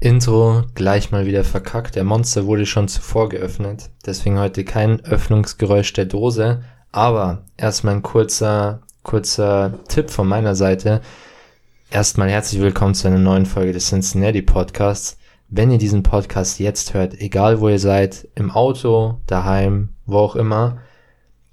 [0.00, 1.96] Intro gleich mal wieder verkackt.
[1.96, 6.62] Der Monster wurde schon zuvor geöffnet, deswegen heute kein Öffnungsgeräusch der Dose.
[6.92, 11.00] Aber erstmal ein kurzer, kurzer Tipp von meiner Seite.
[11.90, 15.18] Erstmal herzlich willkommen zu einer neuen Folge des Cincinnati Podcasts.
[15.48, 20.36] Wenn ihr diesen Podcast jetzt hört, egal wo ihr seid, im Auto, daheim, wo auch
[20.36, 20.78] immer,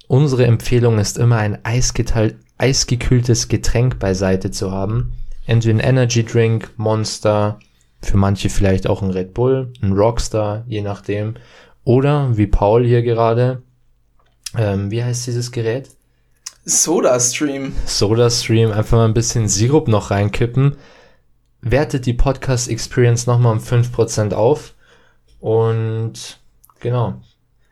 [0.07, 5.13] Unsere Empfehlung ist immer ein eisgekühltes Getränk beiseite zu haben.
[5.47, 7.57] Entweder ein Energy Drink, Monster,
[8.03, 11.35] für manche vielleicht auch ein Red Bull, ein Rockstar, je nachdem.
[11.83, 13.61] Oder wie Paul hier gerade,
[14.57, 15.89] ähm, wie heißt dieses Gerät?
[16.65, 17.73] Soda Stream.
[17.85, 20.77] Soda Stream, einfach mal ein bisschen Sirup noch reinkippen.
[21.61, 24.73] Wertet die Podcast Experience nochmal um 5% auf.
[25.39, 26.39] Und
[26.79, 27.15] genau.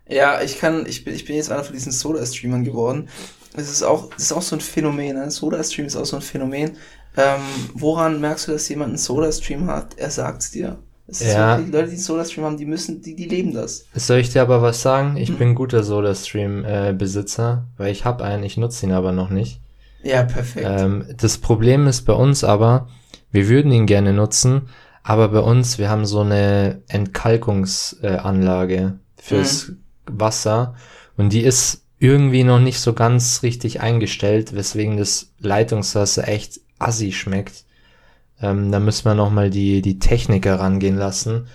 [0.10, 3.08] Ja, ich kann, ich bin, ich bin jetzt einer von diesen Soda-Streamern geworden.
[3.54, 5.32] Es ist auch, das ist auch so ein Phänomen, ne?
[5.32, 6.78] Soda-Stream ist auch so ein Phänomen.
[7.18, 7.42] Ähm,
[7.74, 9.98] woran merkst du, dass jemand einen Soda-Stream hat?
[9.98, 10.78] Er sagt's dir.
[11.08, 11.58] Es ist Ja.
[11.58, 13.86] wirklich, die Leute, die einen Soda-Stream haben, die müssen, die, die leben das.
[13.94, 15.18] Soll ich dir aber was sagen?
[15.18, 19.12] Ich bin guter Soda Stream äh, Besitzer, weil ich habe einen, ich nutze ihn aber
[19.12, 19.60] noch nicht.
[20.04, 20.66] Ja, perfekt.
[20.70, 22.88] Ähm, das Problem ist bei uns aber,
[23.32, 24.70] wir würden ihn gerne nutzen,
[25.04, 29.74] aber bei uns, wir haben so eine Entkalkungsanlage Anlage fürs
[30.06, 30.76] Wasser
[31.18, 37.12] und die ist irgendwie noch nicht so ganz richtig eingestellt, weswegen das Leitungswasser echt assi
[37.12, 37.64] schmeckt.
[38.42, 41.48] Ähm, da müssen wir nochmal die, die Techniker rangehen lassen,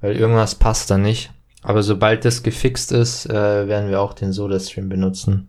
[0.00, 1.30] weil irgendwas passt da nicht.
[1.62, 5.48] Aber sobald das gefixt ist, äh, werden wir auch den SodaStream benutzen.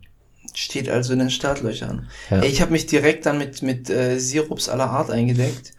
[0.54, 2.08] Steht also in den Startlöchern.
[2.30, 2.42] Ja.
[2.42, 5.72] Ich habe mich direkt dann mit, mit äh, Sirups aller Art eingedeckt.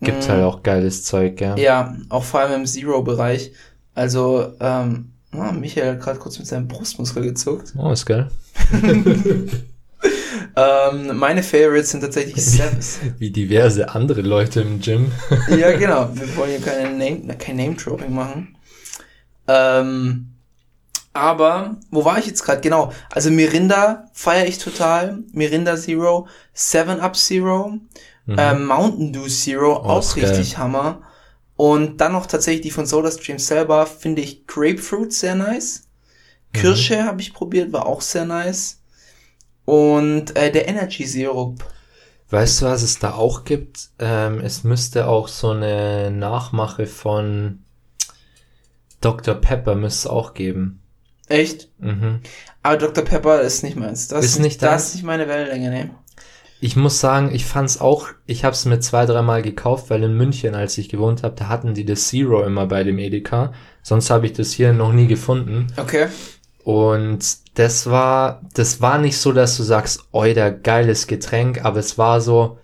[0.00, 1.56] Gibt Mm, halt auch geiles Zeug, ja.
[1.56, 3.52] Ja, auch vor allem im Zero-Bereich.
[3.94, 7.74] Also, ähm, ah, Michael hat gerade kurz mit seinem Brustmuskel gezuckt.
[7.76, 8.30] Oh, ist geil.
[10.56, 13.00] Ähm, meine Favorites sind tatsächlich Sevens.
[13.18, 15.10] Wie diverse andere Leute im Gym.
[15.48, 16.10] ja, genau.
[16.14, 18.56] Wir wollen hier keine Name, kein Name-Dropping machen.
[19.48, 20.30] Ähm,
[21.12, 22.60] aber, wo war ich jetzt gerade?
[22.60, 22.92] Genau.
[23.10, 25.18] Also Mirinda feiere ich total.
[25.32, 27.78] Mirinda Zero, Seven Up Zero,
[28.28, 30.12] ähm, Mountain Dew Zero, auch Mhm.
[30.16, 30.30] Oh, geil.
[30.30, 31.02] richtig Hammer.
[31.56, 35.84] Und dann noch tatsächlich die von SodaStream selber, finde ich Grapefruit sehr nice.
[36.52, 36.58] Mhm.
[36.60, 38.80] Kirsche habe ich probiert, war auch sehr nice.
[39.64, 41.64] Und äh, der Energy Sirup.
[42.30, 43.90] Weißt du, was es da auch gibt?
[43.98, 47.60] Ähm, es müsste auch so eine Nachmache von
[49.00, 49.34] Dr.
[49.34, 50.80] Pepper müsste es auch geben.
[51.28, 51.68] Echt?
[51.78, 52.20] Mhm.
[52.62, 53.04] Aber Dr.
[53.04, 54.08] Pepper ist nicht meins.
[54.08, 55.90] Das Ist nicht das ist nicht meine Wellenlänge, ne?
[56.60, 60.16] Ich muss sagen, ich fand's auch, ich habe es mir zwei, dreimal gekauft, weil in
[60.16, 63.52] München, als ich gewohnt habe, da hatten die das Zero immer bei dem Edeka.
[63.82, 65.66] Sonst habe ich das hier noch nie gefunden.
[65.76, 66.06] Okay.
[66.64, 71.98] Und das war, das war nicht so, dass du sagst, oida, geiles Getränk, aber es
[71.98, 72.58] war so,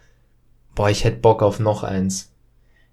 [0.74, 2.30] boah, ich hätte Bock auf noch eins.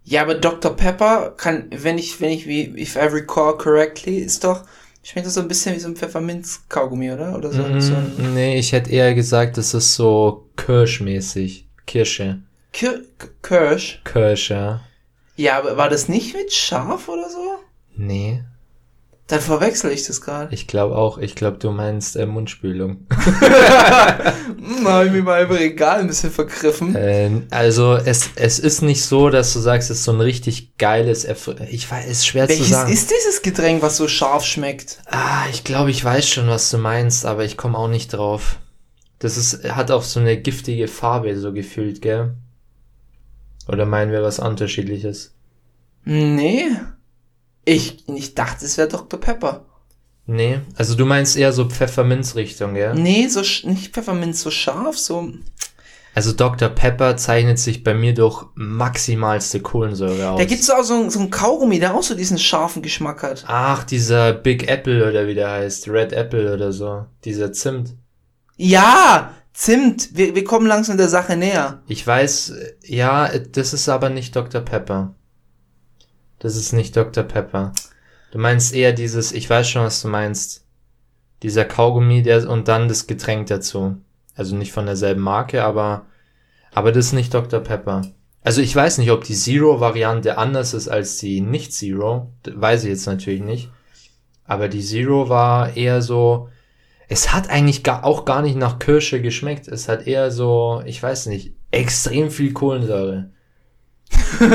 [0.04, 0.76] Ja, aber Dr.
[0.76, 4.64] Pepper kann, wenn ich, wenn ich, wie, if I recall correctly, ist doch,
[5.02, 7.36] schmeckt das so ein bisschen wie so ein Pfefferminz-Kaugummi, oder?
[7.38, 11.68] Oder so, so Mm, nee, ich hätte eher gesagt, das ist so Kirschmäßig.
[11.86, 12.42] Kirsche.
[12.74, 13.02] Kir
[13.42, 14.02] Kirsch.
[14.04, 14.82] Kirsch, ja.
[15.38, 17.60] Ja, aber war das nicht mit scharf oder so?
[17.96, 18.44] Nee,
[19.28, 20.54] Dann verwechsel ich das gerade.
[20.54, 23.06] ich glaube auch, ich glaube, du meinst äh, Mundspülung.
[24.68, 26.94] Hm, habe ich mir mal im Regal ein bisschen vergriffen.
[26.96, 30.78] äh, also, es, es ist nicht so, dass du sagst, es ist so ein richtig
[30.78, 32.92] geiles, Erf ich weiß, es ist schwer zu Welches sagen.
[32.92, 35.00] ist dieses Getränk, was so scharf schmeckt?
[35.06, 38.58] Ah, ich glaube, ich weiß schon, was du meinst, aber ich komme auch nicht drauf.
[39.20, 42.36] Das ist, hat auch so eine giftige Farbe so gefühlt, gell?
[43.68, 45.34] Oder meinen wir was unterschiedliches?
[46.04, 46.68] Nee.
[47.68, 49.20] Ich, ich dachte, es wäre Dr.
[49.20, 49.66] Pepper.
[50.26, 52.94] Nee, also du meinst eher so Pfefferminzrichtung, gell?
[52.96, 55.30] Nee, so nicht Pfefferminz, so scharf, so.
[56.16, 56.70] Also Dr.
[56.70, 60.40] Pepper zeichnet sich bei mir durch maximalste Kohlensäure aus.
[60.40, 63.44] Da gibt's auch so, einen- so einen Kaugummi, der auch so diesen scharfen Geschmack hat.
[63.48, 67.96] Ach, dieser Big Apple oder wie der heißt, Red Apple oder so, dieser Zimt.
[68.56, 70.16] Ja, Zimt.
[70.16, 71.82] Wir, wir kommen langsam der Sache näher.
[71.88, 72.54] Ich weiß,
[72.84, 74.62] ja, das ist aber nicht Dr.
[74.62, 75.16] Pepper.
[76.40, 77.24] Das ist nicht Dr.
[77.24, 77.74] Pepper.
[78.32, 80.66] Du meinst eher dieses, ich weiß schon, was du meinst.
[81.44, 83.98] Dieser Kaugummi, der und dann das Getränk dazu.
[84.36, 86.06] Also nicht von derselben Marke, aber
[86.78, 87.60] aber das ist nicht Dr.
[87.60, 88.04] Pepper.
[88.44, 92.32] Also ich weiß nicht, ob die Zero-Variante anders ist als die Nicht-Zero.
[92.46, 93.72] Weiß ich jetzt natürlich nicht.
[94.46, 96.50] Aber die Zero war eher so.
[97.10, 99.68] Es hat eigentlich gar, auch gar nicht nach Kirsche geschmeckt.
[99.68, 103.32] Es hat eher so, ich weiß nicht, extrem viel Kohlensäure.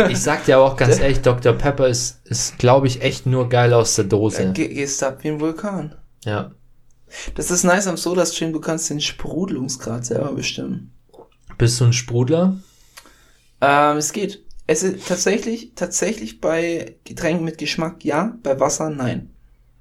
[0.09, 1.53] Ich sag dir aber auch ganz ehrlich, Dr.
[1.53, 4.53] Pepper ist, ist glaube ich, echt nur geil aus der Dose.
[4.53, 5.95] Ge gehst ab wie ein Vulkan.
[6.25, 6.53] Ja.
[7.35, 10.93] Das ist nice am Soda-Stream, du kannst den Sprudelungsgrad selber bestimmen.
[11.59, 12.57] Bist du ein Sprudler?
[13.61, 14.43] Ähm, es geht.
[14.67, 19.31] Es ist tatsächlich, tatsächlich bei Getränken mit Geschmack ja, bei Wasser nein.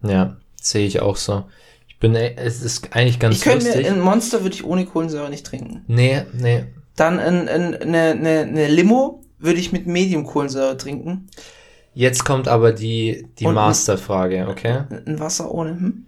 [0.03, 1.45] Ja, sehe ich auch so.
[1.87, 5.29] Ich bin, es ist eigentlich ganz ich könnte mir, ein Monster würde ich ohne Kohlensäure
[5.29, 5.83] nicht trinken.
[5.87, 6.65] nee, nee.
[6.95, 11.27] Dann ein, ein, eine, eine, eine Limo würde ich mit Medium Kohlensäure trinken.
[11.93, 14.83] Jetzt kommt aber die, die Und- Masterfrage, okay?
[15.05, 16.05] Ein Wasser ohne, hm?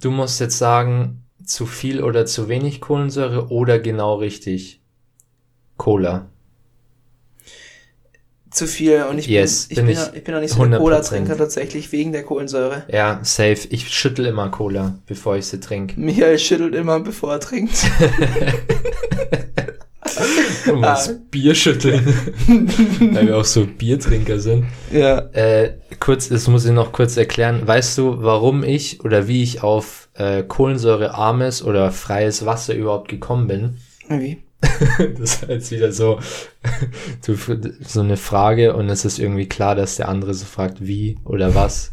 [0.00, 4.80] Du musst jetzt sagen, zu viel oder zu wenig Kohlensäure oder genau richtig.
[5.76, 6.26] Cola.
[8.50, 10.62] Zu viel und ich Yes, bin, ich bin ich ja- ich bin auch nicht so
[10.62, 10.78] ein 100%.
[10.78, 12.82] Cola-Trinker tatsächlich wegen der Kohlensäure.
[12.90, 13.68] Ja, safe.
[13.70, 15.98] Ich schüttel immer Cola, bevor ich sie trinke.
[16.00, 17.72] Michael schüttelt immer, bevor er trinkt.
[20.74, 22.06] Und das Bier schütteln.
[23.14, 24.66] Weil wir auch so Biertrinker sind.
[24.92, 25.18] ja.
[25.32, 27.66] Äh, kurz, das muss ich noch kurz erklären.
[27.66, 33.46] Weißt du, warum ich oder wie ich auf äh, kohlensäurearmes oder freies Wasser überhaupt gekommen
[33.46, 33.76] bin?
[34.08, 34.42] Wie?
[35.18, 36.18] Das ist jetzt wieder so,
[37.20, 41.54] so eine Frage und es ist irgendwie klar, dass der andere so fragt, wie oder
[41.54, 41.92] was.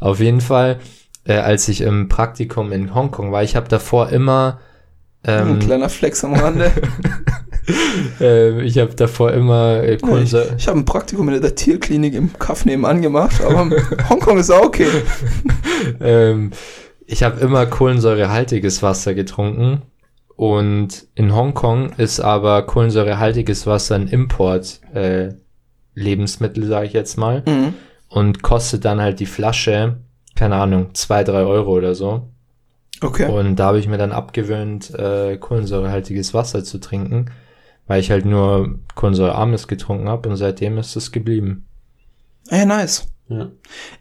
[0.00, 0.78] Auf jeden Fall,
[1.24, 4.60] äh, als ich im Praktikum in Hongkong war, ich habe davor immer,
[5.24, 6.72] Ein ähm, kleiner Flex am Rande.
[8.20, 12.14] äh, ich habe davor immer äh, ich Kohlensäure, ich habe ein Praktikum in der Tierklinik
[12.14, 13.70] im Kaff nebenan gemacht, aber
[14.08, 14.88] Hongkong ist auch okay.
[16.00, 16.50] ähm,
[17.06, 19.82] ich habe immer kohlensäurehaltiges Wasser getrunken
[20.34, 25.34] und in Hongkong ist aber kohlensäurehaltiges Wasser ein Import äh,
[25.94, 27.74] Lebensmittel, sage ich jetzt mal, Mhm.
[28.08, 29.98] und kostet dann halt die Flasche,
[30.34, 32.31] keine Ahnung, zwei drei Euro oder so.
[33.02, 33.28] Okay.
[33.28, 37.26] Und da habe ich mir dann abgewöhnt, äh, kohlensäurehaltiges Wasser zu trinken,
[37.86, 41.66] weil ich halt nur kohlensäurearmes getrunken habe und seitdem ist es geblieben.
[42.50, 43.08] Ja, nice.
[43.28, 43.50] Ja.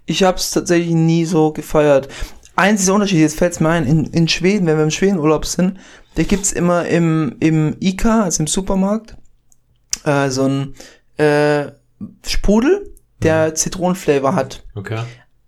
[0.06, 2.10] Ich habe es tatsächlich nie so gefeiert.
[2.56, 5.80] Einziger Unterschied, jetzt fällt es mir ein, in, in Schweden, wenn wir im Schwedenurlaub sind,
[6.16, 9.16] da gibt's immer im, im Ika, also im Supermarkt,
[10.04, 10.76] äh, so ein
[11.18, 11.72] äh,
[12.26, 12.94] Sprudel,
[13.24, 14.64] der Zitronenflavor hat.
[14.76, 15.00] Okay.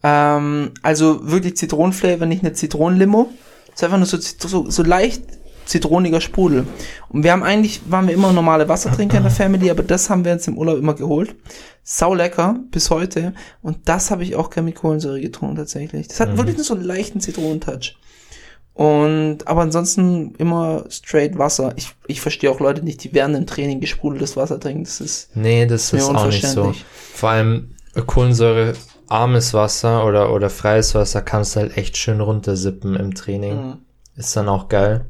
[0.03, 3.29] Ähm, also wirklich Zitronenflavor, nicht eine Zitronenlimo.
[3.69, 5.23] Es ist einfach nur so, so, so leicht
[5.65, 6.67] zitroniger Sprudel.
[7.09, 10.25] Und wir haben eigentlich, waren wir immer normale Wassertrinker in der Family, aber das haben
[10.25, 11.35] wir uns im Urlaub immer geholt.
[11.83, 13.33] Sau lecker, bis heute.
[13.61, 16.07] Und das habe ich auch gerne mit Kohlensäure getrunken, tatsächlich.
[16.07, 17.95] Das hat wirklich nur so einen leichten Zitronentouch.
[18.73, 21.73] Und, aber ansonsten immer straight Wasser.
[21.75, 24.83] Ich, ich verstehe auch Leute nicht, die während dem Training gesprudeltes Wasser trinken.
[24.83, 26.73] Das ist, Nee, das ist auch nicht so.
[27.13, 28.01] Vor allem äh,
[29.13, 33.56] kohlensäurearmes Wasser oder, oder freies Wasser kannst du halt echt schön runtersippen im Training.
[33.68, 33.77] Mhm.
[34.15, 35.06] Ist dann auch geil.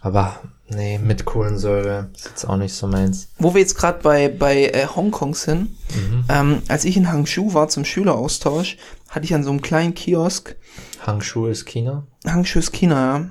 [0.00, 0.36] Aber
[0.68, 3.28] nee, mit Kohlensäure ist jetzt auch nicht so meins.
[3.38, 6.24] Wo wir jetzt gerade bei, bei äh, Hongkong sind, Mhm.
[6.28, 8.76] ähm, als ich in Hangzhou war zum Schüleraustausch,
[9.08, 10.56] hatte ich an so einem kleinen Kiosk,
[11.06, 12.06] Hangshu ist China.
[12.26, 13.28] Hangzhou ist China, ja,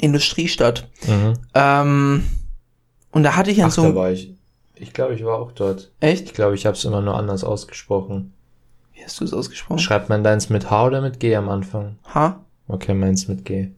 [0.00, 0.88] Industriestadt.
[1.06, 1.34] Mhm.
[1.54, 2.24] Ähm,
[3.12, 4.34] und da hatte ich an Ach, so einem, ich.
[4.74, 5.92] Ich glaube, ich war auch dort.
[6.00, 6.24] echt?
[6.24, 8.32] Ich glaube, ich habe es immer nur anders ausgesprochen.
[9.02, 9.80] Wie hast du es ausgesprochen?
[9.80, 11.96] Schreibt man deins mit H oder mit G am Anfang?
[12.14, 12.40] H?
[12.68, 13.70] Okay, meins mit G.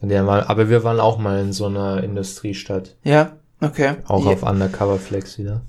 [0.00, 2.96] Mal, aber wir waren auch mal in so einer Industriestadt.
[3.04, 3.94] Ja, okay.
[4.08, 5.60] Auch ja, auf Undercover Flex wieder.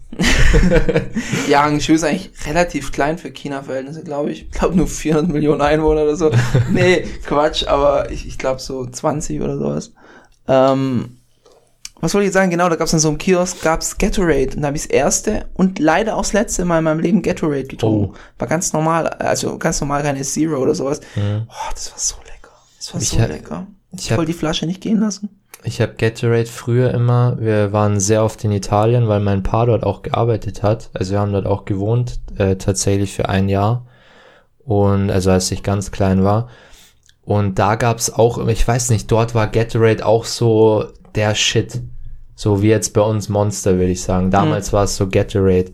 [1.47, 4.45] Ja, Hangzhou ist eigentlich relativ klein für China-Verhältnisse, glaube ich.
[4.45, 6.31] Ich glaube nur 400 Millionen Einwohner oder so.
[6.71, 9.93] nee, Quatsch, aber ich, ich glaube so 20 oder sowas.
[10.47, 11.17] Ähm,
[12.03, 12.51] was wollte ich jetzt sagen?
[12.51, 14.55] Genau, da gab es in so einem Kiosk gab's Gatorade.
[14.55, 17.21] Und da habe ich das erste und leider auch das letzte Mal in meinem Leben
[17.21, 18.11] Gatorade getrunken.
[18.13, 18.17] Oh.
[18.39, 21.01] War ganz normal, also ganz normal keine Zero oder sowas.
[21.15, 21.43] Mhm.
[21.47, 22.53] Oh, das war so lecker.
[22.77, 23.67] Das war Ich so hab- lecker.
[23.95, 25.29] Ich Ich wollte die Flasche nicht gehen lassen.
[25.65, 29.83] Ich habe Gatorade früher immer, wir waren sehr oft in Italien, weil mein Paar dort
[29.83, 30.89] auch gearbeitet hat.
[30.93, 33.85] Also wir haben dort auch gewohnt, äh, tatsächlich für ein Jahr.
[34.65, 36.49] Und also als ich ganz klein war.
[37.23, 41.81] Und da gab's auch, ich weiß nicht, dort war Gatorade auch so der Shit.
[42.35, 44.31] So wie jetzt bei uns Monster, würde ich sagen.
[44.31, 45.71] Damals war es so Gatorade.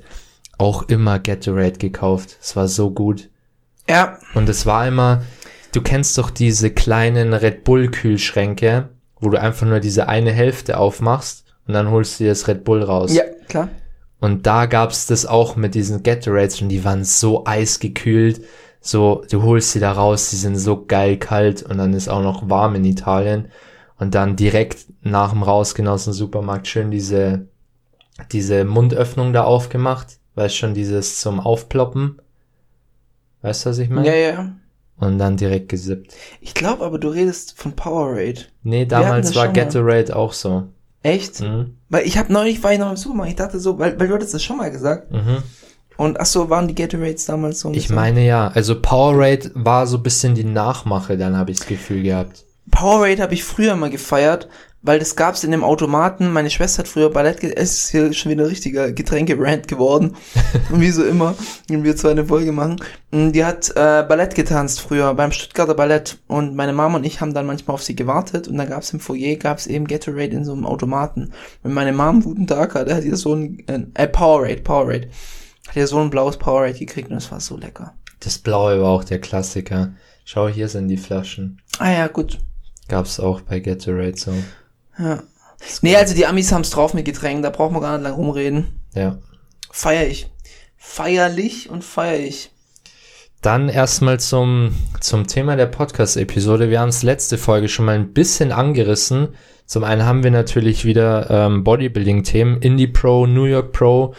[0.58, 2.38] Auch immer Gatorade gekauft.
[2.42, 3.30] Es war so gut.
[3.88, 5.24] Ja, Und es war immer,
[5.72, 8.90] du kennst doch diese kleinen Red Bull Kühlschränke,
[9.20, 12.64] wo du einfach nur diese eine Hälfte aufmachst und dann holst du dir das Red
[12.66, 13.14] Bull raus.
[13.14, 13.70] ja, klar.
[14.22, 18.42] Und da gab's das auch mit diesen Gatorades und die waren so eisgekühlt.
[18.82, 22.22] So, du holst sie da raus, die sind so geil kalt und dann ist auch
[22.22, 23.48] noch warm in Italien.
[24.00, 27.48] Und dann direkt nach dem Rausgehen aus dem Supermarkt schön diese,
[28.32, 32.22] diese Mundöffnung da aufgemacht, weißt schon, dieses zum Aufploppen.
[33.42, 34.08] Weißt du, was ich meine?
[34.08, 34.52] Ja, ja.
[34.98, 36.14] Und dann direkt gesippt.
[36.42, 38.42] Ich glaube aber, du redest von Powerade.
[38.64, 39.48] Nee, damals war.
[39.50, 40.68] Gatorade auch so.
[41.04, 41.40] Echt?
[41.42, 41.76] Mhm.
[41.88, 44.16] Weil ich habe neulich, war ich noch im Supermarkt, ich dachte so, weil, weil du
[44.16, 45.12] hattest das schon mal gesagt.
[45.12, 45.44] Mhm.
[45.96, 47.70] Und ach so, waren die Gatorades damals so?
[47.70, 51.60] ein Ich meine ja, also Powerade war so ein bisschen die Nachmache, dann habe ich
[51.60, 52.46] das Gefühl gehabt.
[52.72, 54.48] Powerade habe ich früher mal gefeiert,
[54.82, 56.32] weil das gab's in dem Automaten.
[56.32, 60.16] Meine Schwester hat früher Ballett, ge- es ist hier schon wieder ein richtiger Getränke-Rant geworden.
[60.72, 61.36] Und wie so immer,
[61.68, 62.78] wenn wir zwei eine Folge machen.
[63.12, 66.20] Die hat äh, Ballett getanzt früher beim Stuttgarter Ballett.
[66.28, 68.48] Und meine Mama und ich haben dann manchmal auf sie gewartet.
[68.48, 71.34] Und dann gab's im Foyer, gab's eben Gatorade in so einem Automaten.
[71.64, 75.10] Wenn meine Mom einen guten Tag hatte, hat ihr so ein, äh, Powerade, Powerade.
[75.68, 77.94] Hat ihr so ein blaues Powerade gekriegt und es war so lecker.
[78.22, 79.94] Das Blaue war auch der Klassiker.
[80.24, 81.60] Schau, hier sind die Flaschen.
[81.80, 82.38] Ah ja, gut.
[82.90, 84.34] Gab's auch bei Gatorade so.
[84.98, 85.24] Ja.
[85.82, 88.82] Nee, also die Amis haben's drauf mit Getränken, da braucht man gar nicht lang rumreden.
[88.94, 89.18] Ja.
[89.72, 90.30] Feier ich.
[90.78, 92.52] Feierlich und feier ich.
[93.42, 96.70] Dann erstmal zum, zum Thema der Podcast-Episode.
[96.70, 99.30] Wir haben es letzte Folge schon mal ein bisschen angerissen.
[99.66, 104.16] Zum einen haben wir natürlich wieder ähm, Bodybuilding-Themen, Indie Pro, New York Pro,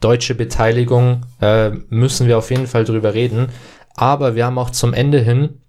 [0.00, 3.48] deutsche Beteiligung, äh, müssen wir auf jeden Fall drüber reden.
[3.94, 5.61] Aber wir haben auch zum Ende hin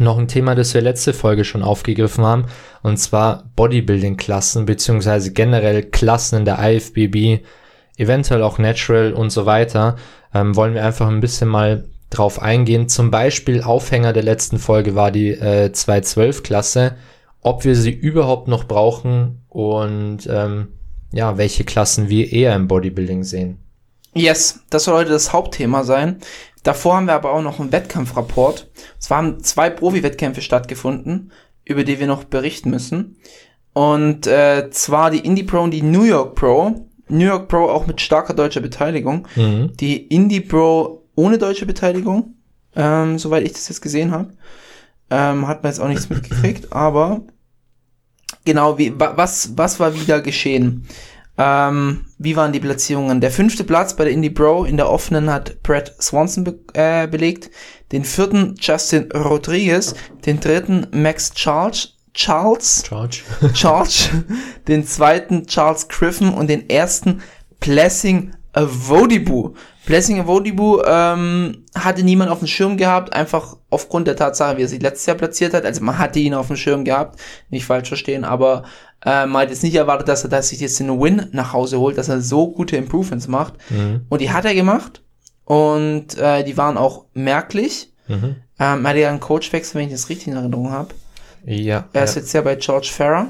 [0.00, 2.46] noch ein Thema, das wir letzte Folge schon aufgegriffen haben,
[2.82, 7.44] und zwar Bodybuilding-Klassen, beziehungsweise generell Klassen in der IFBB,
[7.96, 9.96] eventuell auch Natural und so weiter,
[10.34, 12.88] ähm, wollen wir einfach ein bisschen mal drauf eingehen.
[12.88, 16.96] Zum Beispiel Aufhänger der letzten Folge war die äh, 212-Klasse,
[17.42, 20.68] ob wir sie überhaupt noch brauchen und ähm,
[21.12, 23.58] ja, welche Klassen wir eher im Bodybuilding sehen.
[24.14, 26.18] Yes, das soll heute das Hauptthema sein.
[26.68, 28.68] Davor haben wir aber auch noch einen Wettkampfrapport.
[28.98, 31.32] Zwar haben zwei Profi-Wettkämpfe stattgefunden,
[31.64, 33.16] über die wir noch berichten müssen.
[33.72, 36.86] Und äh, zwar die Indie Pro und die New York Pro.
[37.08, 39.26] New York Pro auch mit starker deutscher Beteiligung.
[39.34, 39.72] Mhm.
[39.80, 42.34] Die Indie Pro ohne deutsche Beteiligung,
[42.76, 44.34] ähm, soweit ich das jetzt gesehen habe.
[45.08, 47.22] Ähm, hat man jetzt auch nichts mitgekriegt, aber
[48.44, 50.86] genau, wie, wa, was, was war wieder geschehen?
[51.38, 53.20] Ähm, wie waren die Platzierungen?
[53.20, 57.06] Der fünfte Platz bei der Indie Pro in der offenen hat Brett Swanson be äh,
[57.06, 57.50] belegt,
[57.92, 59.94] den vierten Justin Rodriguez,
[60.26, 63.22] den dritten Max Charles, Charles, George.
[63.54, 64.10] Charles,
[64.68, 67.22] den zweiten Charles Griffin und den ersten
[67.60, 69.54] Blessing Avodibu.
[69.88, 74.68] Blessing Avodibu ähm, hatte niemand auf dem Schirm gehabt, einfach aufgrund der Tatsache, wie er
[74.68, 75.64] sich letztes Jahr platziert hat.
[75.64, 77.18] Also man hatte ihn auf dem Schirm gehabt,
[77.48, 78.64] nicht falsch verstehen, aber
[79.02, 81.78] äh, man hat jetzt nicht erwartet, dass er dass sich jetzt den Win nach Hause
[81.78, 83.54] holt, dass er so gute Improvements macht.
[83.70, 84.02] Mhm.
[84.10, 85.00] Und die hat er gemacht
[85.46, 87.90] und äh, die waren auch merklich.
[88.08, 88.36] Mhm.
[88.60, 90.90] Ähm, er hatte ja einen Coachwechsel, wenn ich das richtig in Erinnerung habe.
[91.46, 93.28] Ja, Er ja, ist jetzt ja bei George Farrer.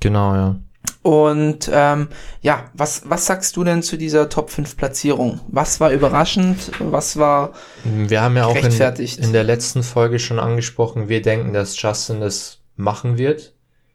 [0.00, 0.56] genau, ja.
[1.02, 2.08] Und ähm,
[2.42, 5.40] ja, was, was sagst du denn zu dieser Top 5 Platzierung?
[5.48, 6.72] Was war überraschend?
[6.78, 7.52] Was war.
[7.84, 12.20] Wir haben ja auch in, in der letzten Folge schon angesprochen, wir denken, dass Justin
[12.20, 13.54] das machen wird.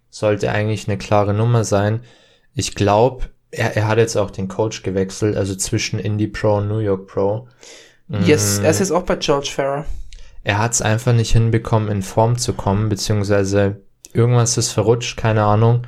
[0.09, 2.01] Sollte eigentlich eine klare Nummer sein.
[2.55, 6.67] Ich glaube, er, er hat jetzt auch den Coach gewechselt, also zwischen Indie Pro und
[6.67, 7.47] New York Pro.
[8.07, 8.65] Yes, Mhm.
[8.65, 9.85] er ist jetzt auch bei George Farrer.
[10.43, 13.81] Er hat es einfach nicht hinbekommen, in Form zu kommen, beziehungsweise
[14.13, 15.83] irgendwas ist verrutscht, keine Ahnung.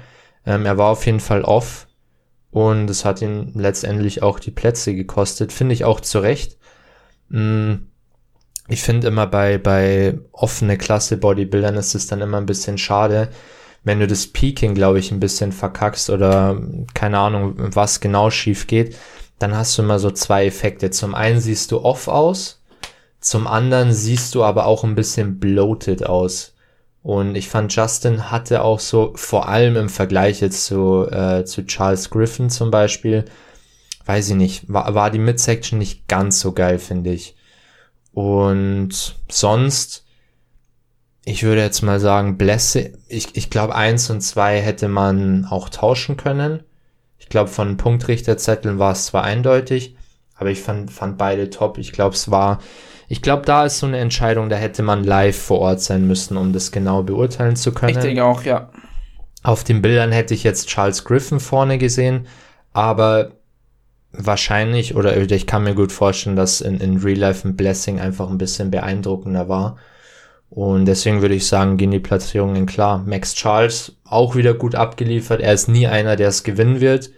[0.47, 1.87] Ähm, er war auf jeden Fall off
[2.51, 6.57] und es hat ihn letztendlich auch die Plätze gekostet, finde ich auch zu Recht.
[7.29, 7.75] Mm,
[8.69, 13.29] Ich finde immer bei, bei offene Klasse Bodybuildern ist es dann immer ein bisschen schade,
[13.83, 16.61] wenn du das Peaking, glaube ich, ein bisschen verkackst oder
[16.93, 18.97] keine Ahnung, was genau schief geht,
[19.39, 20.89] dann hast du immer so zwei Effekte.
[20.91, 22.61] Zum einen siehst du off aus,
[23.21, 26.55] zum anderen siehst du aber auch ein bisschen bloated aus.
[27.07, 31.65] Und ich fand, Justin hatte auch so, vor allem im Vergleich jetzt zu, äh, zu
[31.65, 33.23] Charles Griffin zum Beispiel,
[34.05, 37.37] weiß ich nicht, war, war die Midsection nicht ganz so geil, finde ich.
[38.11, 40.03] Und sonst,
[41.23, 45.69] ich würde jetzt mal sagen, Blesse, ich, ich glaube, eins und zwei hätte man auch
[45.69, 46.61] tauschen können.
[47.19, 49.95] Ich glaube, von Punktrichterzetteln war es zwar eindeutig,
[50.35, 51.77] aber ich fand, fand beide top.
[51.77, 52.59] Ich glaube, es war,
[53.07, 56.35] ich glaube, da ist so eine Entscheidung, da hätte man live vor Ort sein müssen,
[56.35, 57.95] um das genau beurteilen zu können.
[57.95, 58.69] Ich denke auch, ja.
[59.43, 62.27] Auf den Bildern hätte ich jetzt Charles Griffin vorne gesehen,
[62.73, 63.31] aber
[64.11, 68.29] wahrscheinlich, oder ich kann mir gut vorstellen, dass in, in Real Life ein Blessing einfach
[68.29, 69.77] ein bisschen beeindruckender war.
[70.49, 73.03] Und deswegen würde ich sagen, gehen die Platzierungen klar.
[73.05, 75.41] Max Charles auch wieder gut abgeliefert.
[75.41, 77.11] Er ist nie einer, der es gewinnen wird,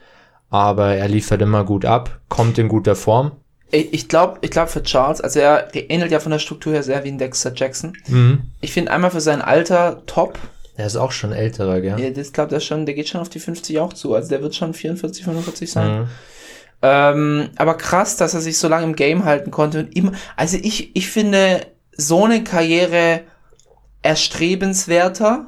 [0.49, 3.31] aber er liefert immer gut ab, kommt in guter Form.
[3.71, 6.83] Ich, ich glaube, ich glaube für Charles, also er ähnelt ja von der Struktur her
[6.83, 7.93] sehr wie ein Dexter Jackson.
[8.07, 8.41] Mhm.
[8.61, 10.39] Ich finde einmal für sein Alter top.
[10.77, 11.99] Der ist auch schon älterer, gell?
[11.99, 14.15] Ja, das glaubt er schon, der geht schon auf die 50 auch zu.
[14.15, 16.01] Also der wird schon 44, 45 sein.
[16.01, 16.07] Mhm.
[16.81, 20.57] Ähm, aber krass, dass er sich so lange im Game halten konnte und immer, also
[20.61, 23.21] ich, ich finde so eine Karriere
[24.01, 25.47] erstrebenswerter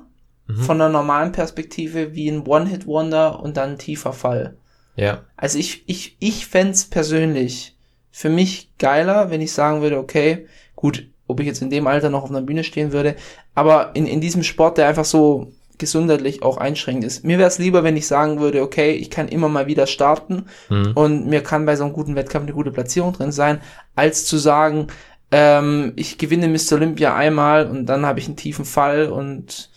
[0.58, 4.58] von der normalen Perspektive wie ein One-Hit-Wonder und dann ein tiefer Fall.
[4.96, 5.24] Ja.
[5.38, 7.71] Also ich, ich, ich fänd's persönlich
[8.12, 12.10] für mich geiler, wenn ich sagen würde, okay, gut, ob ich jetzt in dem Alter
[12.10, 13.15] noch auf einer Bühne stehen würde,
[13.56, 17.24] aber in, in diesem Sport, der einfach so gesundheitlich auch einschränkend ist.
[17.24, 20.46] Mir wäre es lieber, wenn ich sagen würde, okay, ich kann immer mal wieder starten
[20.70, 20.91] Mhm.
[20.94, 23.62] und mir kann bei so einem guten Wettkampf eine gute Platzierung drin sein,
[23.96, 24.88] als zu sagen,
[25.32, 26.74] ähm, ich gewinne Mr.
[26.74, 29.72] Olympia einmal und dann habe ich einen tiefen Fall und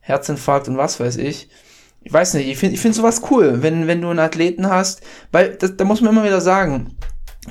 [0.00, 1.48] Herzinfarkt und was weiß ich.
[2.02, 5.02] Ich weiß nicht, ich finde ich find sowas cool, wenn, wenn du einen Athleten hast,
[5.32, 6.96] weil das, da muss man immer wieder sagen,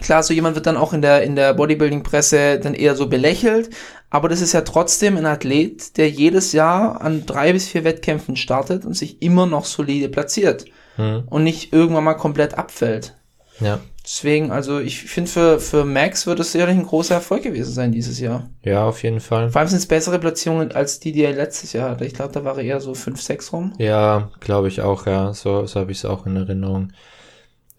[0.01, 3.69] klar, so jemand wird dann auch in der, in der Bodybuilding-Presse dann eher so belächelt,
[4.09, 8.35] aber das ist ja trotzdem ein Athlet, der jedes Jahr an drei bis vier Wettkämpfen
[8.35, 10.65] startet und sich immer noch solide platziert
[10.97, 11.23] Mhm.
[11.27, 13.15] und nicht irgendwann mal komplett abfällt.
[13.61, 13.79] Ja.
[14.03, 17.91] Deswegen, also ich finde, für, für Max wird es sicherlich ein großer Erfolg gewesen sein
[17.91, 18.49] dieses Jahr.
[18.63, 19.49] Ja, auf jeden Fall.
[19.49, 22.05] Vor allem sind es bessere Platzierungen als die, die er letztes Jahr hatte.
[22.05, 23.73] Ich glaube, da war er eher so 5, 6 rum.
[23.77, 25.33] Ja, glaube ich auch, ja.
[25.33, 26.91] So, so habe ich es auch in Erinnerung.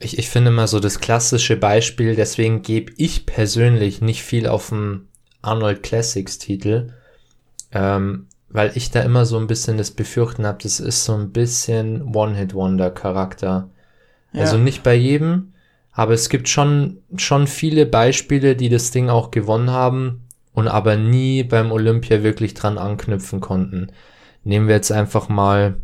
[0.01, 4.71] Ich, ich finde mal so das klassische Beispiel, deswegen gebe ich persönlich nicht viel auf
[4.71, 5.09] den
[5.43, 6.95] Arnold Classics Titel,
[7.73, 11.31] ähm, weil ich da immer so ein bisschen das Befürchten habe, das ist so ein
[11.31, 13.69] bisschen One-Hit-Wonder-Charakter.
[14.33, 14.41] Ja.
[14.41, 15.53] Also nicht bei jedem,
[15.93, 20.97] aber es gibt schon, schon viele Beispiele, die das Ding auch gewonnen haben und aber
[20.97, 23.89] nie beim Olympia wirklich dran anknüpfen konnten.
[24.45, 25.77] Nehmen wir jetzt einfach mal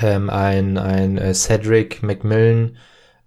[0.00, 2.76] ähm, ein, ein äh, Cedric McMillan.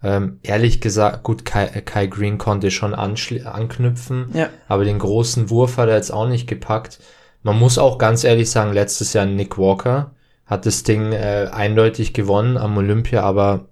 [0.01, 4.47] Ähm, ehrlich gesagt, gut, Kai, äh, Kai Green konnte schon anknüpfen, Ja.
[4.69, 6.99] aber den großen Wurf hat er jetzt auch nicht gepackt.
[7.43, 10.11] Man muss auch ganz ehrlich sagen, letztes Jahr Nick Walker
[10.45, 13.65] hat das Ding äh, eindeutig gewonnen am Olympia, aber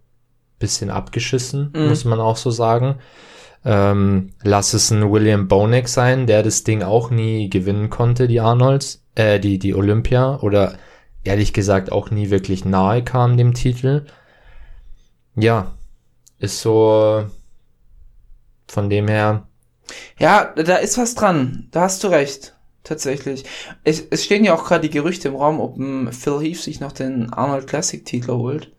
[0.60, 1.88] bisschen abgeschissen, Mhm.
[1.88, 2.96] muss man auch so sagen.
[3.66, 8.40] Ähm, lass es ein William Bonek sein, der das Ding auch nie gewinnen konnte, die
[8.40, 10.74] Arnolds, äh, die, die Olympia, oder
[11.24, 14.06] ehrlich gesagt auch nie wirklich nahe kam dem Titel.
[15.36, 15.72] Ja,
[16.40, 17.26] ist so
[18.68, 19.48] von dem her,
[20.20, 21.68] Ja, da ist was dran.
[21.72, 22.54] Da hast du recht.
[22.84, 23.44] Tatsächlich.
[23.84, 26.80] Es, es stehen ja auch gerade die Gerüchte im Raum, ob ein Phil Heath sich
[26.80, 28.72] noch den Arnold Classic Titel holt.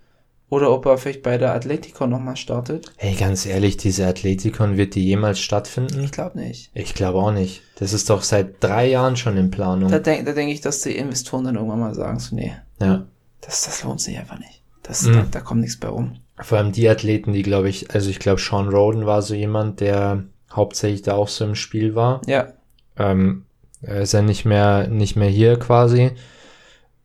[0.51, 2.91] Oder ob er vielleicht bei der Atletico nochmal startet.
[2.97, 6.03] hey, ganz ehrlich, diese Athletikon, wird die jemals stattfinden?
[6.05, 6.71] Ich glaube nicht.
[6.73, 7.61] Ich glaube auch nicht.
[7.77, 9.91] Das ist doch seit drei Jahren schon in Planung.
[9.91, 13.05] Da denke da denk ich, dass die Investoren dann irgendwann mal sagen, so, nee, ja.
[13.43, 14.63] das, das lohnt sich einfach nicht.
[14.83, 15.13] Das, Mhm.
[15.13, 16.17] da, da kommt nichts bei rum.
[16.41, 19.81] Vor allem die Athleten, die glaube ich, also ich glaube Sean Roden war so jemand,
[19.81, 22.21] der hauptsächlich da auch so im Spiel war.
[22.27, 22.53] Ja.
[22.97, 23.45] Ähm,
[23.83, 26.13] er ist ja nicht mehr, nicht mehr hier quasi.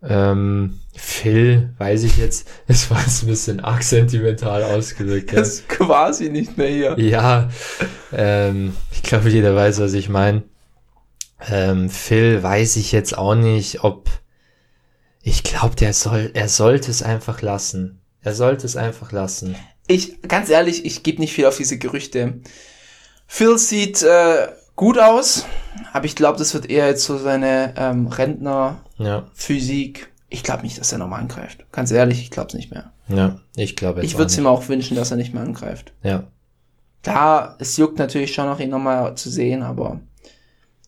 [0.02, 5.32] Ähm, Phil, weiß ich jetzt, es war jetzt ein bisschen arg sentimental ausgedrückt.
[5.32, 7.00] Ja, ist quasi nicht mehr hier.
[7.00, 7.50] ja
[8.12, 10.44] ähm, ich glaube, jeder weiß, was ich meine.
[11.50, 14.10] Ähm, Phil weiß ich jetzt auch nicht, ob
[15.22, 18.02] ich glaube, der soll, er sollte es einfach lassen.
[18.24, 19.56] Er sollte es einfach lassen.
[19.88, 22.42] Ich, ganz ehrlich, ich gebe nicht viel auf diese Gerüchte.
[23.28, 25.46] Phil sieht äh, gut aus,
[25.92, 30.00] aber ich glaube, das wird eher jetzt so seine ähm, Rentner-Physik.
[30.00, 31.66] Ja, Ich glaube nicht, dass er nochmal angreift.
[31.72, 32.92] Ganz ehrlich, ich glaube es nicht mehr.
[33.08, 35.94] ja, ich glaube Ich würde es ihm auch wünschen, dass er nicht mehr angreift.
[36.04, 36.24] Ja,
[37.04, 40.00] Klar, es juckt natürlich schon noch, ihn nochmal zu sehen, aber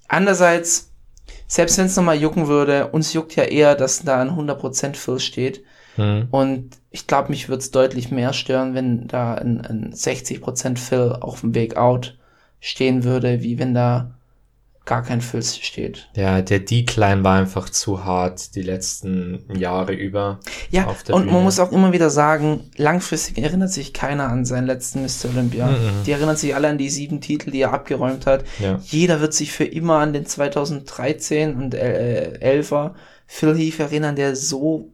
[0.08, 0.92] andererseits,
[1.46, 5.20] selbst wenn es nochmal jucken würde, uns juckt ja eher, dass da ein 100% Phil
[5.20, 5.64] steht.
[5.96, 6.28] Hm.
[6.32, 11.18] Und ich glaube, mich würde es deutlich mehr stören, wenn da ein, ein 60% Fill
[11.20, 12.18] auf dem Weg out
[12.60, 14.16] stehen würde, wie wenn da
[14.86, 16.10] gar kein Fill steht.
[16.16, 20.40] ja, der Decline war einfach zu hart die letzten Jahre über.
[20.70, 21.32] Ja, und Bühne.
[21.32, 25.30] man muss auch immer wieder sagen, langfristig erinnert sich keiner an seinen letzten Mr.
[25.34, 25.68] Olympia.
[25.68, 26.04] Mhm.
[26.06, 28.46] Die erinnern sich alle an die sieben Titel, die er abgeräumt hat.
[28.60, 32.94] Ja, Jeder wird sich für immer an den 2013 und äh, 11er
[33.26, 34.92] Phil Heath erinnern, der so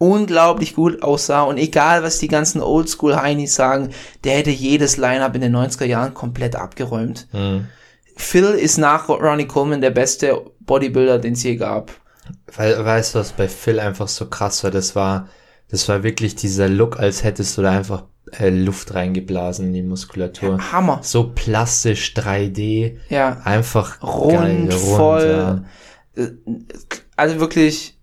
[0.00, 3.90] unglaublich gut aussah und egal was die ganzen Oldschool Heinis sagen,
[4.24, 7.28] der hätte jedes Line-Up in den 90er Jahren komplett abgeräumt.
[7.32, 7.66] hm.
[8.16, 11.90] Phil ist nach Ronnie Coleman der beste Bodybuilder, den es je gab.
[12.54, 14.70] Weil, weißt du, was bei Phil einfach so krass war?
[14.70, 15.28] Das war,
[15.70, 18.04] das war wirklich dieser Look, als hättest du da einfach
[18.38, 20.70] äh, Luft reingeblasen in die Muskulatur.
[20.72, 21.00] Hammer.
[21.02, 23.38] So plastisch 3D, Ja.
[23.44, 25.64] einfach Rund, geil, voll.
[26.18, 26.24] ja.
[27.16, 27.96] Also wirklich,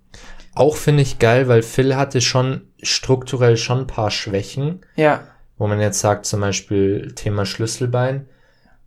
[0.58, 5.22] Auch finde ich geil, weil Phil hatte schon strukturell schon ein paar Schwächen, ja.
[5.58, 8.28] wo man jetzt sagt, zum Beispiel Thema Schlüsselbein.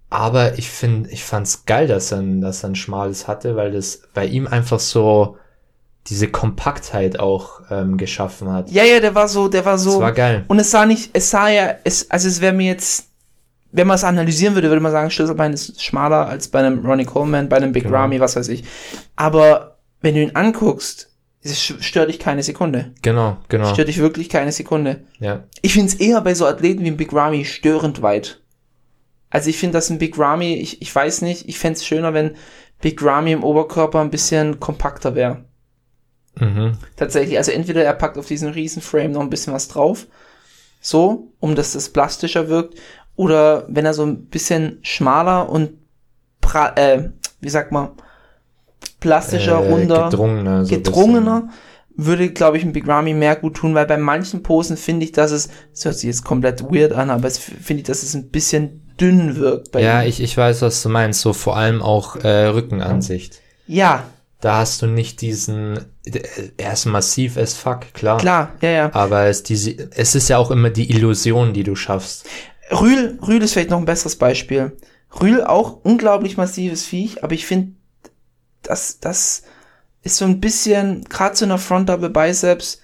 [0.08, 3.70] Aber ich finde, ich fand's geil, dass er, ein- dass er ein schmales hatte, weil
[3.72, 5.36] das bei ihm einfach so,
[6.08, 8.70] diese Kompaktheit auch ähm, geschaffen hat.
[8.70, 9.90] Ja, ja, der war so, der war so.
[9.92, 10.44] Das war geil.
[10.48, 13.08] Und es sah nicht, es sah ja, es, also es wäre mir jetzt,
[13.70, 17.04] wenn man es analysieren würde, würde man sagen, Schlüsselbein ist schmaler als bei einem Ronnie
[17.04, 17.96] Coleman, bei einem Big Genau.
[17.98, 18.64] Ramy, was weiß ich.
[19.14, 21.09] Aber wenn du ihn anguckst,
[21.42, 22.92] es stört dich keine Sekunde.
[23.02, 23.72] Genau, genau.
[23.72, 25.04] Stört dich wirklich keine Sekunde.
[25.18, 25.44] Ja.
[25.62, 28.40] Ich finde es eher bei so Athleten wie ein Big Ramy störend weit.
[29.30, 32.12] Also ich finde, dass ein Big Ramy, ich, ich weiß nicht, ich fände es schöner,
[32.12, 32.36] wenn
[32.80, 35.44] Big Ramy im Oberkörper ein bisschen kompakter wäre.
[36.38, 36.78] Mhm.
[36.96, 40.06] Tatsächlich, also entweder er packt auf diesen riesen Frame noch ein bisschen was drauf,
[40.80, 42.78] so, um dass das plastischer wirkt,
[43.16, 45.72] oder wenn er so ein bisschen schmaler und
[46.40, 47.90] pra äh, wie sagt man,
[49.00, 50.64] plastischer, Äh, runder, gedrungener.
[50.64, 51.48] So gedrungener,
[51.96, 55.12] würde, glaube ich, ein Big Ramy mehr gut tun, weil bei manchen Posen finde ich,
[55.12, 58.14] dass es, das hört sich jetzt komplett weird an, aber es finde ich, dass es
[58.14, 60.08] ein bisschen dünn wirkt bei Ja, ihm.
[60.08, 61.20] ich, ich weiß, was du meinst.
[61.20, 63.40] So vor allem auch äh, Rückenansicht.
[63.66, 64.04] Ja,
[64.40, 65.78] Da hast du nicht diesen.
[66.56, 68.16] Er ist massiv as fuck, klar.
[68.18, 68.94] klar, ja, ja.
[68.94, 72.26] Aber es, diese, es ist ja auch immer die Illusion, die du schaffst.
[72.72, 74.72] Rühl, Rühl ist vielleicht noch ein besseres Beispiel.
[75.20, 77.72] Rühl auch unglaublich massives Viech, aber ich finde,
[78.70, 79.42] das, das
[80.02, 82.80] ist so ein bisschen, gerade so in der Front Double Biceps,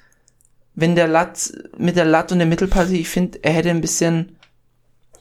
[0.75, 4.37] wenn der Lat, mit der Lat und der Mittelpartie, ich finde, er hätte ein bisschen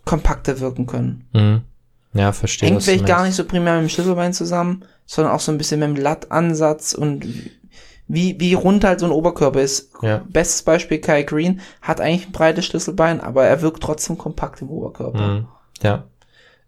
[0.04, 1.28] kompakter wirken können.
[1.34, 1.62] Mhm.
[2.14, 2.70] Ja, verstehe.
[2.70, 5.80] Hängt vielleicht gar nicht so primär mit dem Schlüsselbein zusammen, sondern auch so ein bisschen
[5.80, 7.26] mit dem Lattansatz und
[8.08, 9.92] wie, wie rund halt so ein Oberkörper ist.
[10.02, 10.24] Ja.
[10.30, 14.70] Bestes Beispiel Kai Green hat eigentlich ein breites Schlüsselbein, aber er wirkt trotzdem kompakt im
[14.70, 15.28] Oberkörper.
[15.28, 15.48] Mhm.
[15.82, 16.06] Ja.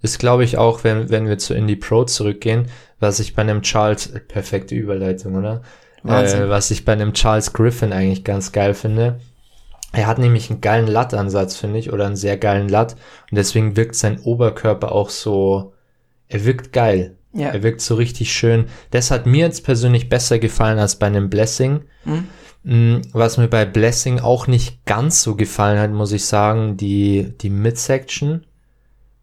[0.01, 2.67] Ist, glaube ich, auch, wenn, wenn wir zu Indie Pro zurückgehen,
[2.99, 5.61] was ich bei einem Charles, äh, perfekte Überleitung, oder?
[6.05, 9.19] Äh, was ich bei einem Charles Griffin eigentlich ganz geil finde.
[9.93, 12.93] Er hat nämlich einen geilen Lattansatz, finde ich, oder einen sehr geilen Latt.
[13.31, 15.73] Und deswegen wirkt sein Oberkörper auch so,
[16.27, 17.15] er wirkt geil.
[17.33, 17.49] Ja.
[17.49, 18.65] Er wirkt so richtig schön.
[18.91, 21.81] Das hat mir jetzt persönlich besser gefallen als bei einem Blessing.
[22.63, 27.33] Mm, Was mir bei Blessing auch nicht ganz so gefallen hat, muss ich sagen, die,
[27.39, 28.45] die Midsection.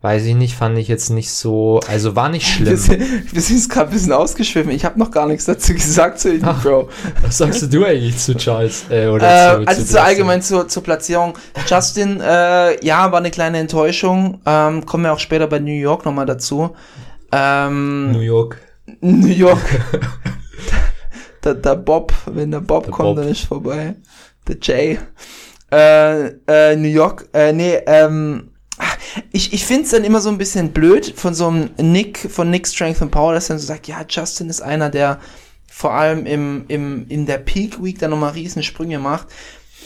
[0.04, 2.78] Weiß ich nicht, fand ich jetzt nicht so, also war nicht schlimm.
[2.78, 4.70] wir sind gerade ein bisschen ausgeschwiffen.
[4.70, 6.62] Ich habe noch gar nichts dazu gesagt zu Indie Ach.
[6.62, 6.90] Bro.
[7.22, 8.84] Was sagst du eigentlich zu Charles?
[8.90, 11.38] Äh, oder Äh, zu, also zu zu allgemein zur, zur Platzierung.
[11.66, 14.42] Justin, äh, ja, war eine kleine Enttäuschung.
[14.44, 16.76] Ähm, kommen wir auch später bei New York nochmal dazu.
[17.32, 18.58] Ähm, New York.
[19.00, 19.58] New York.
[21.44, 23.16] der, der Bob, wenn der Bob Der kommt, Bob.
[23.16, 23.94] dann ist vorbei.
[24.48, 24.98] Der Jay.
[25.72, 28.50] Äh, äh, New York, äh, nee, ähm,
[29.32, 32.66] ich, ich find's dann immer so ein bisschen blöd von so einem Nick, von Nick
[32.66, 35.20] Strength and Power, dass er so sagt, ja, Justin ist einer, der
[35.70, 39.28] vor allem im, im, in der Peak Week dann nochmal riesen Sprünge macht.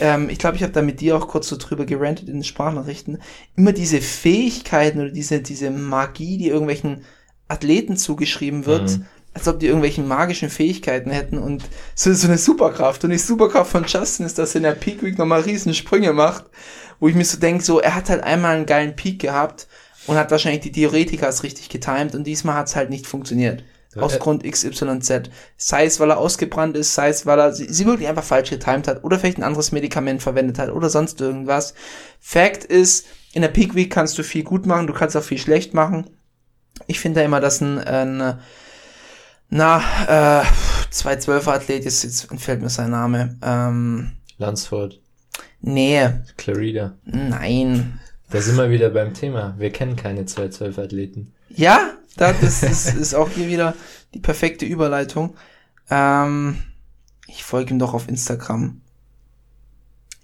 [0.00, 2.44] Ähm, ich glaube, ich habe da mit dir auch kurz so drüber gerantet in den
[2.44, 3.18] Sprachnachrichten.
[3.56, 7.04] Immer diese Fähigkeiten oder diese, diese Magie, die irgendwelchen
[7.48, 9.06] Athleten zugeschrieben wird, Mhm.
[9.34, 11.64] als ob die irgendwelchen magischen Fähigkeiten hätten und
[11.94, 13.04] so, so eine Superkraft.
[13.04, 16.12] Und die Superkraft von Justin ist, dass er in der Peak Week nochmal riesen Sprünge
[16.12, 16.44] macht,
[17.00, 19.66] wo ich mir so denke, so, er hat halt einmal einen geilen Peak gehabt
[20.06, 23.64] und hat wahrscheinlich die Theoretikas richtig getimed und diesmal hat's halt nicht funktioniert.
[23.96, 25.30] Aus Äh, Grund XYZ.
[25.56, 28.50] Sei es, weil er ausgebrannt ist, sei es, weil er sie, sie wirklich einfach falsch
[28.50, 31.74] getimed hat oder vielleicht ein anderes Medikament verwendet hat oder sonst irgendwas.
[32.20, 35.38] Fact ist, in der Peak Week kannst du viel gut machen, du kannst auch viel
[35.38, 36.08] schlecht machen.
[36.86, 38.38] Ich finde da immer, dass ein, ein
[39.50, 40.44] na, äh,
[40.92, 43.36] 212er Athlet, jetzt, jetzt entfällt mir sein Name.
[43.42, 45.00] Ähm, Lansford.
[45.60, 46.94] Nee, Clarida.
[47.04, 48.00] nein.
[48.30, 49.54] Da sind wir wieder beim Thema.
[49.58, 51.32] Wir kennen keine 212-Athleten.
[51.48, 53.74] Ja, da, das ist, ist auch hier wieder
[54.14, 55.34] die perfekte Überleitung.
[55.90, 56.58] Ähm,
[57.26, 58.80] ich folge ihm doch auf Instagram.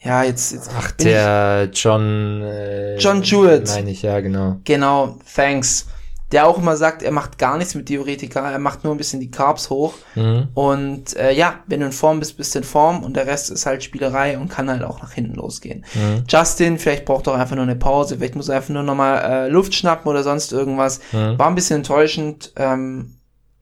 [0.02, 2.42] Ja, jetzt, jetzt Ach, der John...
[2.42, 3.68] Äh, John Jewett.
[3.68, 4.56] Meine ich, ja, genau.
[4.58, 5.86] Ich, genau, thanks.
[6.34, 9.20] Der auch immer sagt, er macht gar nichts mit Diuretika, er macht nur ein bisschen
[9.20, 9.94] die Carbs hoch.
[10.16, 10.48] Mhm.
[10.54, 13.52] Und äh, ja, wenn du in Form bist, bist du in Form und der Rest
[13.52, 15.84] ist halt Spielerei und kann halt auch nach hinten losgehen.
[15.94, 16.24] Mhm.
[16.28, 19.46] Justin, vielleicht braucht er auch einfach nur eine Pause, vielleicht muss er einfach nur nochmal
[19.46, 20.98] äh, Luft schnappen oder sonst irgendwas.
[21.12, 21.38] Mhm.
[21.38, 23.13] War ein bisschen enttäuschend, ähm,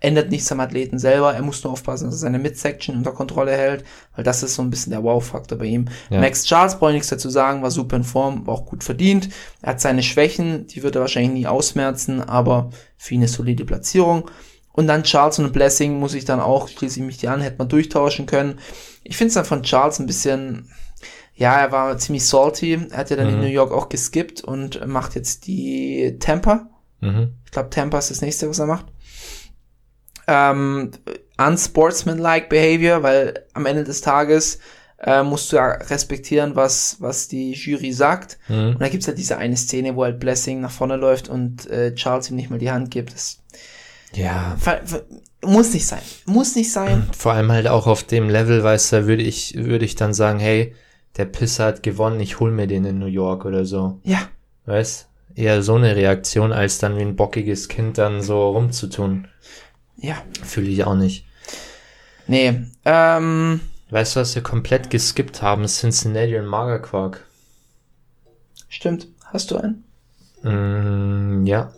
[0.03, 1.33] ändert nichts am Athleten selber.
[1.33, 3.85] Er muss nur aufpassen, dass er seine Midsection unter Kontrolle hält,
[4.15, 5.87] weil das ist so ein bisschen der Wow-Faktor bei ihm.
[6.11, 6.21] Ja.
[6.21, 9.29] Max Charles brauche ich nichts dazu sagen, war super in Form, war auch gut verdient.
[9.63, 13.65] Er hat seine Schwächen, die wird er wahrscheinlich nie ausmerzen, aber für ihn eine solide
[13.65, 14.29] Platzierung.
[14.73, 17.59] Und dann Charles und Blessing muss ich dann auch, schließe ich mich die an, hätte
[17.59, 18.59] man durchtauschen können.
[19.05, 20.71] Ich finde es dann von Charles ein bisschen,
[21.35, 22.89] ja, er war ziemlich salty.
[22.91, 23.41] Er hat ja dann in Mhm.
[23.43, 26.71] New York auch geskippt und macht jetzt die Tampa.
[27.01, 27.35] Mhm.
[27.45, 28.87] Ich glaube, Tampa ist das nächste, was er macht.
[30.27, 30.91] Ähm,
[31.39, 34.59] unsportsmanlike behavior, weil am Ende des Tages
[34.99, 38.39] äh, musst du ja respektieren, was, was die Jury sagt.
[38.49, 38.75] Mhm.
[38.75, 41.95] Und da gibt's halt diese eine Szene, wo halt Blessing nach vorne läuft und äh,
[41.95, 43.13] Charles ihm nicht mal die Hand gibt.
[43.13, 43.39] Das,
[44.15, 44.57] Ja.
[45.45, 46.03] Muss nicht sein.
[46.27, 47.09] Muss nicht sein.
[47.17, 50.39] Vor allem halt auch auf dem Level, weißt du, würde ich, würde ich dann sagen,
[50.39, 50.73] hey,
[51.17, 53.99] der Pisser hat gewonnen, ich hol mir den in New York oder so.
[54.05, 54.29] Ja.
[54.67, 55.09] Weißt?
[55.35, 59.27] Eher so eine Reaktion, als dann wie ein bockiges Kind dann so rumzutun.
[60.03, 60.17] Ja.
[60.45, 61.25] Fühle ich auch nicht.
[62.27, 62.61] Nee.
[62.85, 63.61] Ähm,
[63.91, 65.67] Weißt du, was wir komplett geskippt haben?
[65.67, 67.25] Cincinnati und Magerquark.
[68.69, 69.09] stimmt.
[69.33, 69.85] Hast du einen?
[70.43, 71.73] Mm, ja.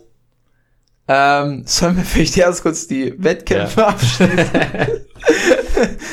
[1.07, 3.87] Ähm, sollen wir vielleicht erst kurz die Wettkämpfe Ja.
[3.89, 4.49] abschließen?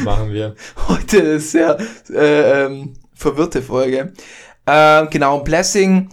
[0.04, 0.54] Machen wir.
[0.88, 1.78] Heute ist sehr
[2.10, 4.12] äh, ähm, verwirrte Folge.
[4.66, 6.10] Ähm, genau, Blessing.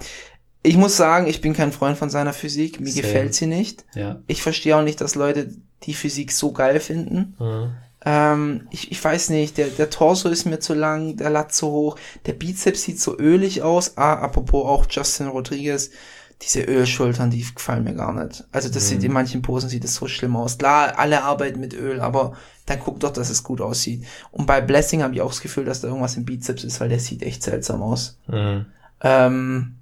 [0.64, 2.80] Ich muss sagen, ich bin kein Freund von seiner Physik.
[2.80, 3.02] Mir Same.
[3.02, 3.86] gefällt sie nicht.
[3.96, 4.22] Ja.
[4.28, 5.50] Ich verstehe auch nicht, dass Leute
[5.84, 7.36] die Physik so geil finden.
[7.40, 7.72] Mhm.
[8.06, 11.68] Ähm, ich, ich weiß nicht, der, der Torso ist mir zu lang, der Lat zu
[11.68, 13.98] hoch, der Bizeps sieht so ölig aus.
[13.98, 15.92] Ah, apropos auch Justin Rodriguez,
[16.42, 18.46] diese Ölschultern, die gefallen mir gar nicht.
[18.54, 20.58] Also das sieht in manchen Posen sieht es so schlimm aus.
[20.58, 24.06] Klar, alle arbeiten mit Öl, aber dann guck doch, dass es gut aussieht.
[24.32, 26.88] Und bei Blessing habe ich auch das Gefühl, dass da irgendwas im Bizeps ist, weil
[26.88, 28.18] der sieht echt seltsam aus.
[28.28, 28.68] Mhm.
[29.02, 29.79] Ähm,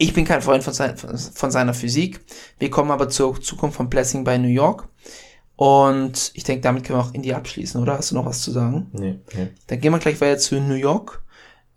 [0.00, 2.20] ich bin kein Freund von, sein, von seiner Physik.
[2.58, 4.88] Wir kommen aber zur Zukunft von Blessing bei New York.
[5.56, 7.98] Und ich denke, damit können wir auch Indie abschließen, oder?
[7.98, 8.86] Hast du noch was zu sagen?
[8.92, 9.48] Nee, nee.
[9.66, 11.22] Dann gehen wir gleich weiter zu New York.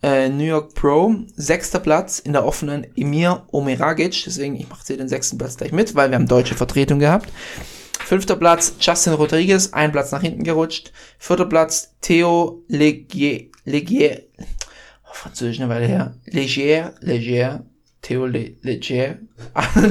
[0.01, 4.23] Äh, New York Pro, sechster Platz in der offenen Emir Omeragic.
[4.25, 7.29] Deswegen, ich mache dir den sechsten Platz gleich mit, weil wir haben deutsche Vertretung gehabt.
[7.99, 10.93] Fünfter Platz, Justin Rodriguez, ein Platz nach hinten gerutscht.
[11.19, 16.15] Vierter Platz, Theo Legier, Legier, oh, Französisch eine Weile her.
[16.25, 17.65] Leger, Leger,
[18.03, 19.17] Theo Le, Leger,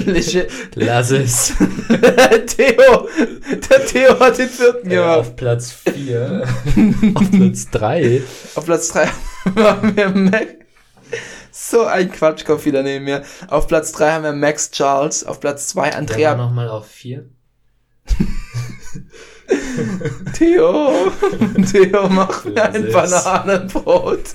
[0.04, 0.44] Leger,
[0.74, 1.54] Lass es.
[1.88, 3.08] Theo,
[3.48, 5.18] der Theo hat den vierten Ja, gemacht.
[5.18, 6.42] auf Platz 4.
[7.14, 8.22] auf Platz 3.
[8.54, 9.08] Auf Platz 3
[9.56, 10.46] haben wir Max.
[11.50, 13.22] So ein Quatschkopf wieder neben mir.
[13.48, 15.24] Auf Platz 3 haben wir Max Charles.
[15.24, 16.34] Auf Platz 2 Andrea.
[16.36, 17.24] Nochmal auf 4.
[20.34, 21.10] Theo.
[21.70, 22.92] Theo, mach mir ein.
[22.92, 24.34] Bananenbrot.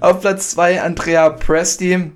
[0.00, 2.12] Auf Platz 2 Andrea Presti.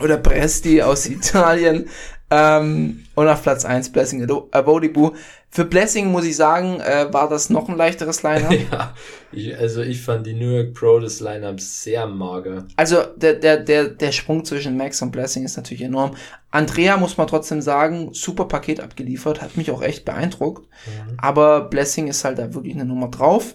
[0.00, 1.88] Oder Presti aus Italien.
[2.30, 5.12] Ähm, und auf Platz 1 Blessing Abodibu.
[5.50, 8.52] Für Blessing muss ich sagen, äh, war das noch ein leichteres Line-Up.
[8.70, 8.94] Ja,
[9.32, 12.66] ich, also ich fand die New York Pro des Lineups sehr mager.
[12.76, 16.16] Also der, der, der, der Sprung zwischen Max und Blessing ist natürlich enorm.
[16.50, 20.68] Andrea muss man trotzdem sagen, super Paket abgeliefert, hat mich auch echt beeindruckt.
[21.16, 23.54] Aber Blessing ist halt da wirklich eine Nummer drauf.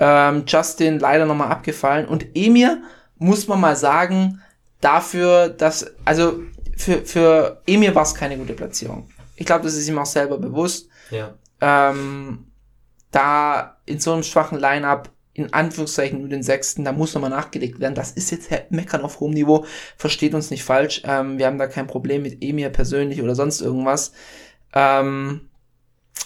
[0.00, 2.06] Ähm, Justin leider nochmal abgefallen.
[2.08, 2.82] Und Emir
[3.18, 4.40] muss man mal sagen,
[4.80, 6.40] dafür, dass, also
[6.76, 9.08] für, für Emir war es keine gute Platzierung.
[9.36, 11.34] Ich glaube, das ist ihm auch selber bewusst Ja.
[11.60, 12.46] ähm,
[13.10, 17.78] da in so einem schwachen Line-Up in Anführungszeichen nur den sechsten, da muss nochmal nachgelegt
[17.80, 17.94] werden.
[17.94, 19.64] Das ist jetzt Meckern auf hohem Niveau.
[19.96, 21.02] Versteht uns nicht falsch.
[21.04, 24.12] Ähm, wir haben da kein Problem mit Emir persönlich oder sonst irgendwas.
[24.72, 25.49] Ähm,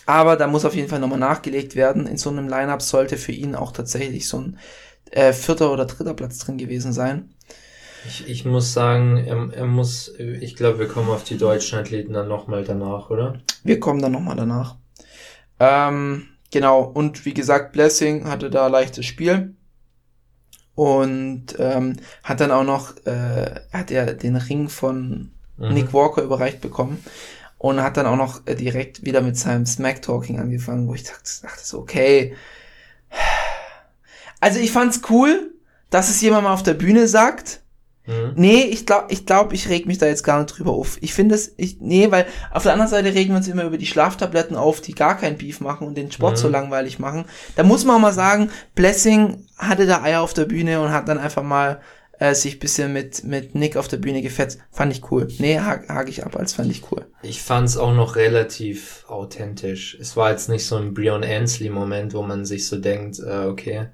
[0.06, 2.06] aber da muss auf jeden Fall nochmal nachgelegt werden.
[2.06, 4.58] In so einem Line-Up sollte für ihn auch tatsächlich so ein
[5.10, 7.30] äh, vierter oder dritter Platz drin gewesen sein.
[8.02, 12.12] Ich, ich muss sagen, er, er muss, ich glaube, wir kommen auf die deutschen Athleten
[12.12, 13.40] dann nochmal danach, oder?
[13.64, 14.76] Wir kommen dann nochmal danach.
[15.60, 19.56] Ähm, genau, und wie gesagt, Blessing hatte da leichtes Spiel.
[20.74, 25.68] Und ähm, hat dann auch noch, äh, hat er den Ring von Mhm.
[25.68, 27.04] Nick Walker überreicht bekommen.
[27.64, 31.30] Und hat dann auch noch äh, direkt wieder mit seinem Smack-Talking angefangen, wo ich dachte,
[31.40, 32.36] dachte so, okay.
[34.38, 35.50] Also ich fand's cool,
[35.88, 37.62] dass es jemand mal auf der Bühne sagt.
[38.06, 38.32] Mhm.
[38.34, 40.98] Nee, ich glaube, ich, glaub, ich reg mich da jetzt gar nicht drüber auf.
[41.00, 43.78] Ich finde es, ich, nee, weil auf der anderen Seite regen wir uns immer über
[43.78, 46.36] die Schlaftabletten auf, die gar kein Beef machen und den Sport Mhm.
[46.42, 47.24] so langweilig machen.
[47.56, 51.08] Da muss man auch mal sagen, Blessing hatte da Eier auf der Bühne und hat
[51.08, 51.80] dann einfach mal
[52.18, 54.58] äh, sich bisschen mit, mit Nick auf der Bühne gefetzt.
[54.70, 55.28] Fand ich cool.
[55.38, 57.06] Nee, hake hak ich ab, als fand ich cool.
[57.22, 59.96] Ich fand's auch noch relativ authentisch.
[60.00, 63.88] Es war jetzt nicht so ein Brion Ansley-Moment, wo man sich so denkt, äh, okay,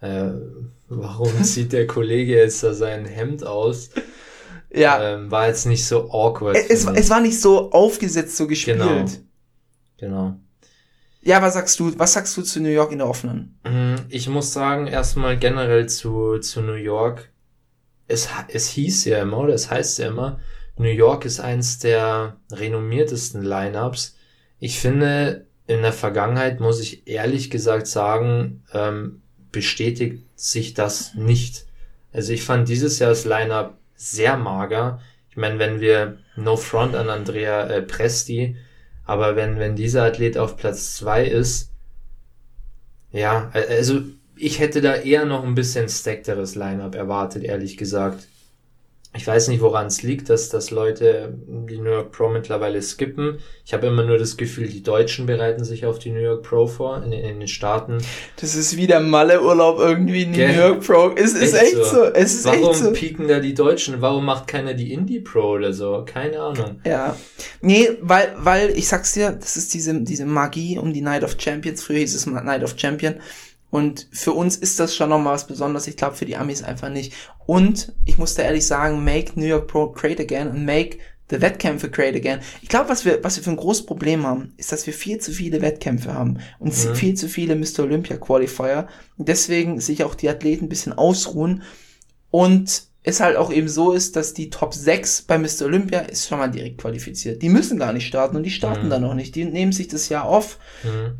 [0.00, 0.30] äh,
[0.88, 3.90] warum zieht der Kollege jetzt da sein Hemd aus?
[4.72, 6.56] Ja, Ähm, war jetzt nicht so awkward.
[6.68, 6.90] es, ich.
[6.96, 8.78] es war nicht so aufgesetzt, so gespielt.
[8.78, 9.06] Genau.
[9.98, 10.36] Genau.
[11.22, 13.58] Ja, was sagst du, was sagst du zu New York in der offenen?
[13.64, 17.30] Mm, Ich muss sagen, erstmal generell zu, zu New York.
[18.06, 20.40] Es, es hieß ja immer, oder es heißt ja immer,
[20.76, 24.16] New York ist eins der renommiertesten Lineups.
[24.58, 31.66] Ich finde, in der Vergangenheit muss ich ehrlich gesagt sagen, ähm, bestätigt sich das nicht.
[32.12, 35.00] Also ich fand dieses Jahr das Lineup sehr mager.
[35.30, 38.56] Ich meine, wenn wir No Front an Andrea äh, Presti,
[39.04, 41.70] aber wenn, wenn dieser Athlet auf Platz zwei ist,
[43.12, 44.02] ja, also
[44.36, 48.26] ich hätte da eher noch ein bisschen stackteres Lineup erwartet, ehrlich gesagt.
[49.16, 53.38] Ich weiß nicht, woran es liegt, dass, dass Leute die New York Pro mittlerweile skippen.
[53.64, 56.66] Ich habe immer nur das Gefühl, die Deutschen bereiten sich auf die New York Pro
[56.66, 57.98] vor, in, in den Staaten.
[58.40, 60.48] Das ist wie der Malle-Urlaub irgendwie in Gell?
[60.48, 61.12] New York Pro.
[61.14, 62.02] Es ist echt so.
[62.06, 62.92] Es ist Warum echt so.
[62.92, 64.00] pieken da die Deutschen?
[64.00, 66.04] Warum macht keiner die Indie Pro oder so?
[66.04, 66.80] Keine Ahnung.
[66.84, 67.16] Ja.
[67.60, 71.36] Nee, weil, weil, ich sag's dir, das ist diese, diese Magie um die Night of
[71.38, 71.84] Champions.
[71.84, 73.14] Früher hieß es Night of Champion.
[73.74, 75.88] Und für uns ist das schon nochmal was Besonderes.
[75.88, 77.12] Ich glaube, für die Amis einfach nicht.
[77.44, 81.40] Und ich muss da ehrlich sagen, make New York Pro great again und make the
[81.40, 82.38] Wettkämpfe great again.
[82.62, 85.18] Ich glaube, was wir, was wir für ein großes Problem haben, ist, dass wir viel
[85.18, 87.80] zu viele Wettkämpfe haben und viel zu viele Mr.
[87.80, 88.86] Olympia Qualifier.
[89.18, 91.64] Und deswegen sich auch die Athleten ein bisschen ausruhen
[92.30, 95.66] und es halt auch eben so ist, dass die Top 6 bei Mr.
[95.66, 97.42] Olympia ist schon mal direkt qualifiziert.
[97.42, 99.34] Die müssen gar nicht starten und die starten dann auch nicht.
[99.34, 100.58] Die nehmen sich das Jahr off,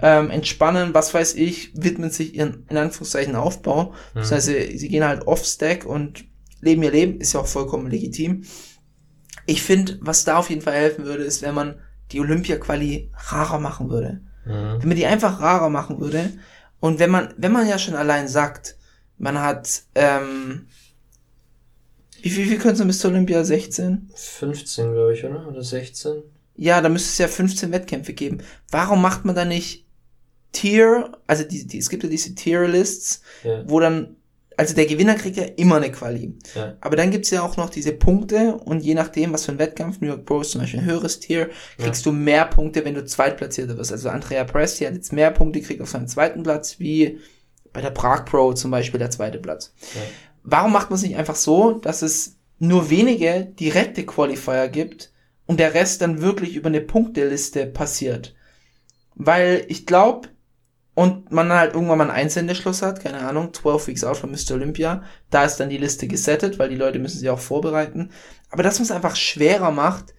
[0.03, 3.93] ähm, entspannen, was weiß ich, widmen sich ihren, in Anführungszeichen, Aufbau.
[4.15, 6.25] Das heißt, sie, sie gehen halt off-stack und
[6.63, 8.45] leben ihr Leben, ist ja auch vollkommen legitim.
[9.45, 11.75] Ich finde, was da auf jeden Fall helfen würde, ist, wenn man
[12.13, 14.23] die Olympia-Quali rarer machen würde.
[14.81, 16.31] Wenn man die einfach rarer machen würde
[16.81, 18.77] und wenn man, wenn man ja schon allein sagt,
[19.19, 20.67] man hat, ähm,
[22.25, 23.45] wie viel, wie viel können es bis zur Olympia?
[23.45, 24.11] 16?
[24.15, 25.47] 15, glaube ich, oder?
[25.47, 26.23] Oder 16?
[26.57, 28.39] Ja, da müsste es ja 15 Wettkämpfe geben.
[28.71, 29.85] Warum macht man da nicht
[30.53, 33.65] Tier, also die, die, es gibt ja diese Tier-Lists, Ja.
[33.69, 34.17] wo dann,
[34.57, 36.33] also der Gewinner kriegt ja immer eine Quali.
[36.55, 36.77] Ja.
[36.81, 40.01] Aber dann gibt's ja auch noch diese Punkte und je nachdem, was für ein Wettkampf,
[40.01, 43.05] New York Pro ist zum Beispiel ein höheres Tier, kriegst du mehr Punkte, wenn du
[43.05, 43.91] Zweitplatzierter wirst.
[43.93, 47.19] Also Andrea Presti hat jetzt mehr Punkte gekriegt auf seinem zweiten Platz, wie
[47.73, 49.75] bei der Prag Pro zum Beispiel der zweite Platz.
[50.45, 55.11] Warum macht man es nicht einfach so, dass es nur wenige direkte Qualifier gibt
[55.47, 58.35] und der Rest dann wirklich über eine Punkteliste passiert?
[59.15, 60.29] Weil ich glaube,
[60.95, 64.53] und man halt irgendwann mal einen Einsendeschluss hat, keine Ahnung, 12 Weeks out von Mr.
[64.53, 68.11] Olympia, da ist dann die Liste gesettet, weil die Leute müssen sich auch vorbereiten.
[68.51, 70.15] Aber dass man es einfach schwerer macht,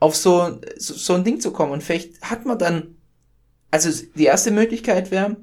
[0.00, 1.72] auf so, so, so ein Ding zu kommen.
[1.72, 2.96] Und vielleicht hat man dann,
[3.70, 5.36] also die erste Möglichkeit wäre,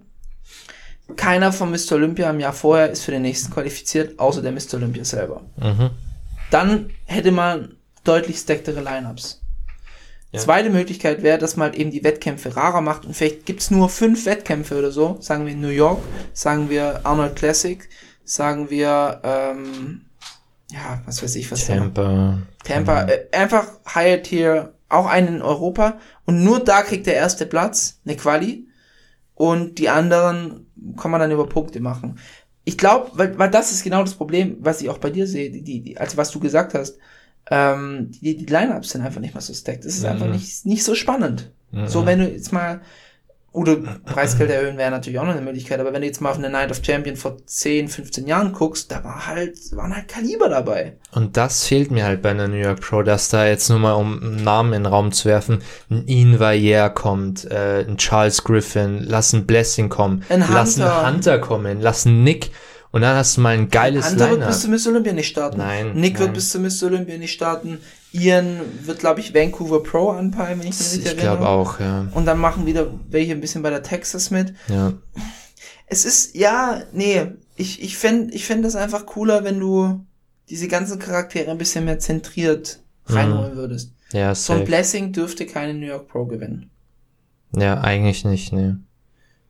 [1.15, 1.93] keiner von Mr.
[1.93, 4.75] Olympia im Jahr vorher ist für den nächsten qualifiziert, außer der Mr.
[4.75, 5.41] Olympia selber.
[6.51, 9.41] Dann hätte man deutlich stacktere Lineups.
[10.37, 13.89] Zweite Möglichkeit wäre, dass man halt eben die Wettkämpfe rarer macht und vielleicht gibt's nur
[13.89, 15.99] fünf Wettkämpfe oder so, sagen wir in New York,
[16.33, 17.89] sagen wir Arnold Classic,
[18.23, 20.05] sagen wir, ähm,
[20.71, 22.37] ja, was weiß ich, was Tampa.
[22.63, 27.47] Tampa, äh, einfach Higher Tier, auch einen in Europa und nur da kriegt der erste
[27.47, 28.67] Platz eine Quali
[29.39, 30.65] und die anderen
[30.97, 32.19] kann man dann über Punkte machen.
[32.65, 35.49] Ich glaube, weil, weil das ist genau das Problem, was ich auch bei dir sehe,
[35.49, 36.97] die, die, also was du gesagt hast,
[37.49, 39.85] ähm, die, die Lineups sind einfach nicht mehr so stacked.
[39.85, 41.51] Das ist einfach nicht, nicht so spannend.
[41.85, 42.81] So, wenn du jetzt mal,
[43.51, 46.37] oder Preisgeld erhöhen wäre natürlich auch noch eine Möglichkeit, aber wenn du jetzt mal auf
[46.37, 50.49] eine Night of Champion vor 10, 15 Jahren guckst, da war halt, waren halt Kaliber
[50.49, 50.97] dabei.
[51.11, 53.93] Und das fehlt mir halt bei einer New York Pro, dass da jetzt nur mal,
[53.93, 58.43] um einen Namen in den Raum zu werfen, ein Ian Valliere kommt, äh, ein Charles
[58.43, 61.03] Griffin, lass ein Blessing kommen, Ein lass Hunter.
[61.03, 62.51] einen Hunter kommen, lass einen Nick
[62.91, 64.47] und dann hast du mal ein geiles Hunter wird Lineup.
[64.49, 65.57] bis zu Miss Olympia nicht starten.
[65.57, 66.33] Nein, Nick wird nein.
[66.33, 67.79] bis zu Miss Olympia nicht starten.
[68.11, 71.37] Ian wird, glaube ich, Vancouver Pro anpeilen, wenn ich mich richtig Ich erinnere.
[71.37, 72.07] glaube auch, ja.
[72.13, 74.53] Und dann machen wieder welche ein bisschen bei der Texas mit.
[74.67, 74.93] ja.
[75.91, 77.25] Es ist, ja, nee,
[77.55, 80.05] ich, ich fänd, ich fänd das einfach cooler, wenn du
[80.49, 83.93] diese ganzen Charaktere ein bisschen mehr zentriert reinholen würdest.
[84.11, 84.67] Ja, So ein safe.
[84.67, 86.69] Blessing dürfte keine New York Pro gewinnen,
[87.55, 88.79] Ja, eigentlich nicht, ne.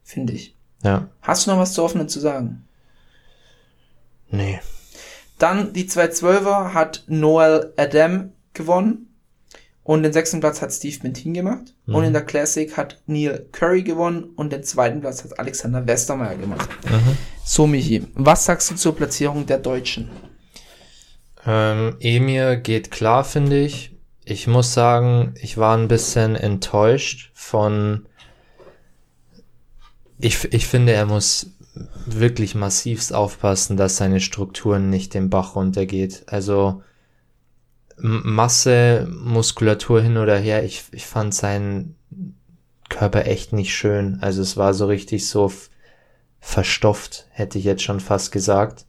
[0.03, 0.55] finde ich.
[0.81, 1.09] Ja.
[1.21, 2.63] Hast du noch was zu offenen zu sagen?
[4.31, 4.59] Nee.
[5.37, 9.05] Dann die 212er hat Noel Adam gewonnen.
[9.83, 11.73] Und den sechsten Platz hat Steve Bentin gemacht.
[11.87, 14.25] Und in der Classic hat Neil Curry gewonnen.
[14.35, 16.69] Und den zweiten Platz hat Alexander Westermeier gemacht.
[17.43, 20.11] So, Michi, was sagst du zur Platzierung der Deutschen?
[21.43, 23.95] Ähm, Emir geht klar, finde ich.
[24.23, 28.05] Ich muss sagen, ich war ein bisschen enttäuscht von.
[30.19, 31.55] Ich, ich finde, er muss
[32.05, 36.23] wirklich massivst aufpassen, dass seine Strukturen nicht den Bach runtergeht.
[36.27, 36.81] Also
[37.97, 40.63] Masse, Muskulatur hin oder her.
[40.63, 41.95] Ich, ich fand seinen
[42.87, 44.19] Körper echt nicht schön.
[44.21, 45.51] Also es war so richtig so
[46.39, 48.85] verstopft, hätte ich jetzt schon fast gesagt.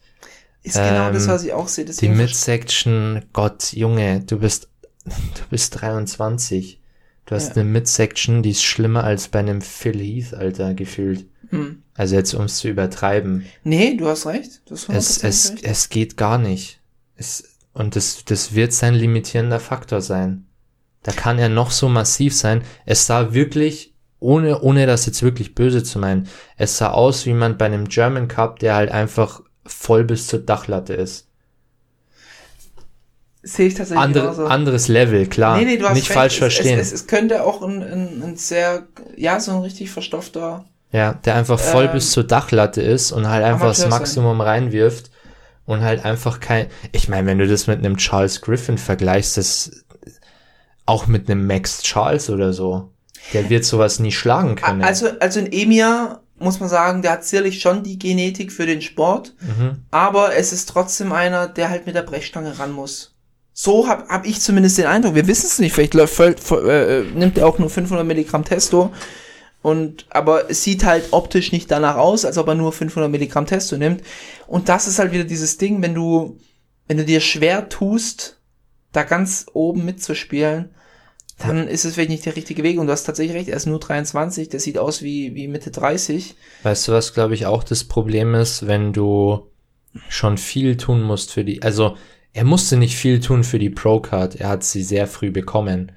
[0.63, 1.85] Ist genau Ähm, das, was ich auch sehe.
[1.85, 4.69] Die Midsection, Gott, Junge, du bist,
[5.05, 6.81] du bist 23.
[7.27, 7.63] Du hast Ja.
[7.63, 11.27] eine Midsection, die ist schlimmer als bei einem Phil Heath, Alter, gefühlt.
[11.51, 11.83] Hm.
[11.95, 13.45] Also jetzt, um es zu übertreiben.
[13.65, 14.63] Nee, du hast recht.
[14.67, 15.65] Du hast Es, 100% es, recht.
[15.65, 16.81] es geht gar nicht.
[17.17, 20.47] Es, und das, das wird sein limitierender Faktor sein.
[21.03, 22.63] Da kann er noch so massiv sein.
[22.87, 27.31] Es sah wirklich, ohne, ohne das jetzt wirklich böse zu meinen, es sah aus wie
[27.31, 31.27] jemand bei einem German Cup, der halt einfach voll bis zur Dachlatte ist.
[33.43, 34.47] Sehe ich tatsächlich Andere, genauso.
[34.47, 35.57] anderes Level, klar.
[35.57, 36.19] Nee, nee, du hast Nicht recht.
[36.19, 36.79] falsch es, verstehen.
[36.79, 38.87] Es, es, es könnte auch ein, ein, ein sehr,
[39.17, 40.67] ja, so ein richtig verstopfter.
[40.93, 44.01] Ja, der einfach voll Ähm, bis zur Dachlatte ist und halt einfach das Amateur sein.
[44.01, 45.11] Maximum reinwirft
[45.67, 46.67] und halt einfach kein.
[46.93, 49.71] Ich meine, wenn du das mit einem Charles Griffin vergleichst, das
[50.87, 52.91] auch mit einem Max Charles oder so,
[53.33, 54.83] der wird sowas nie schlagen können.
[54.83, 58.81] Also, also ein Emir, muss man sagen, der hat sicherlich schon die Genetik für den
[58.83, 59.83] Sport, Mhm.
[59.91, 63.15] aber es ist trotzdem einer, der halt mit der Brechstange ran muss.
[63.53, 65.15] So hab, hab ich zumindest den Eindruck.
[65.15, 65.75] Wir wissen es nicht.
[65.75, 68.91] Vielleicht läuft, voll- voll- äh, nimmt er auch nur 500 Milligramm Testo.
[69.63, 73.47] Und, aber es sieht halt optisch nicht danach aus, als ob er nur 500 Milligramm
[73.47, 74.03] Testo nimmt.
[74.47, 76.39] Und das ist halt wieder dieses Ding, wenn du,
[76.89, 78.41] wenn du dir schwer tust,
[78.93, 80.71] da ganz oben mitzuspielen,
[81.39, 82.79] dann ist es vielleicht nicht der richtige Weg.
[82.79, 85.71] Und du hast tatsächlich recht, er ist nur 23, der sieht aus wie, wie Mitte
[85.71, 86.35] 30.
[86.63, 89.51] Weißt du, was glaube ich auch das Problem ist, wenn du
[90.09, 91.97] schon viel tun musst für die, also
[92.33, 95.93] er musste nicht viel tun für die Pro-Card, er hat sie sehr früh bekommen.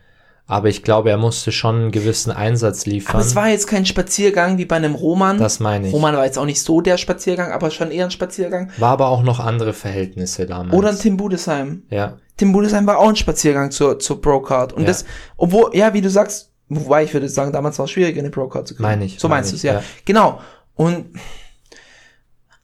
[0.45, 3.15] Aber ich glaube, er musste schon einen gewissen Einsatz liefern.
[3.15, 5.37] Aber es war jetzt kein Spaziergang wie bei einem Roman.
[5.37, 5.93] das meine ich.
[5.93, 8.69] Roman war jetzt auch nicht so der Spaziergang, aber schon eher ein Spaziergang.
[8.77, 10.73] War aber auch noch andere Verhältnisse damals.
[10.75, 11.83] Oder ein Tim Budesheim.
[11.89, 12.17] Ja.
[12.35, 14.73] Tim Budesheim war auch ein Spaziergang zur, zur Pro-Card.
[14.73, 14.87] Und Ja.
[14.87, 15.05] das,
[15.37, 18.67] obwohl, ja, wie du sagst, wobei ich würde sagen, damals war es schwierig, eine Pro-Card
[18.67, 18.83] zu kriegen.
[18.83, 19.75] Meine ich, So meinst du es, ja.
[19.75, 19.83] ja.
[20.03, 20.41] Genau.
[20.75, 21.05] Und,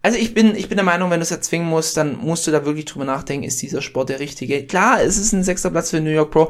[0.01, 2.51] also ich bin, ich bin der Meinung, wenn du es erzwingen musst, dann musst du
[2.51, 4.65] da wirklich drüber nachdenken, ist dieser Sport der richtige?
[4.65, 6.49] Klar, es ist ein sechster Platz für New York Pro.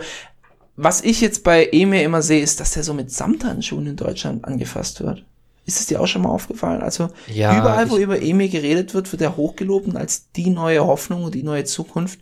[0.82, 4.46] Was ich jetzt bei Emir immer sehe, ist, dass der so mit Samthandschuhen in Deutschland
[4.46, 5.26] angefasst wird.
[5.66, 6.82] Ist es dir auch schon mal aufgefallen?
[6.82, 10.86] Also Ja, überall, wo über Emir geredet wird, wird er hochgelobt und als die neue
[10.86, 12.20] Hoffnung und die neue Zukunft.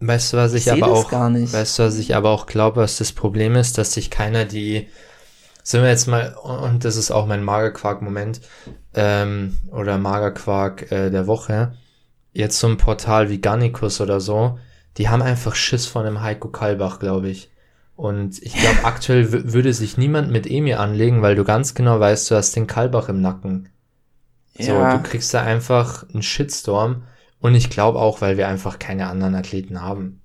[0.00, 1.50] Weißt du, was ich, Ich aber auch, gar nicht.
[1.54, 4.86] weißt du, was ich aber auch glaube, was das Problem ist, dass sich keiner die,
[5.62, 8.42] sind wir jetzt mal, und das ist auch mein Magerquark-Moment,
[8.92, 11.72] ähm, oder Magerquark äh, der Woche,
[12.34, 14.58] jetzt so ein Portal wie Garnicus oder so,
[14.98, 17.48] die haben einfach Schiss von einem Heiko Kalbach, glaube ich.
[17.96, 22.30] Und ich glaube, aktuell würde sich niemand mit Emir anlegen, weil du ganz genau weißt,
[22.30, 23.68] du hast den Kalbach im Nacken.
[24.58, 24.96] So, Ja.
[24.96, 27.04] du kriegst da einfach einen Shitstorm.
[27.40, 30.22] Und ich glaube auch, weil wir einfach keine anderen Athleten haben.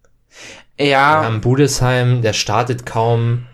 [0.79, 3.45] Ja, Wir haben Budesheim, der startet kaum.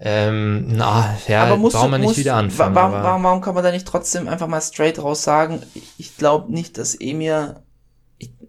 [0.00, 2.74] Ähm, na, ja, aber musst brauchen wir nicht musst, wieder anfangen.
[2.74, 5.60] Warum, warum, warum kann man da nicht trotzdem einfach mal straight raus sagen,
[5.98, 7.62] ich glaube nicht, dass Emir,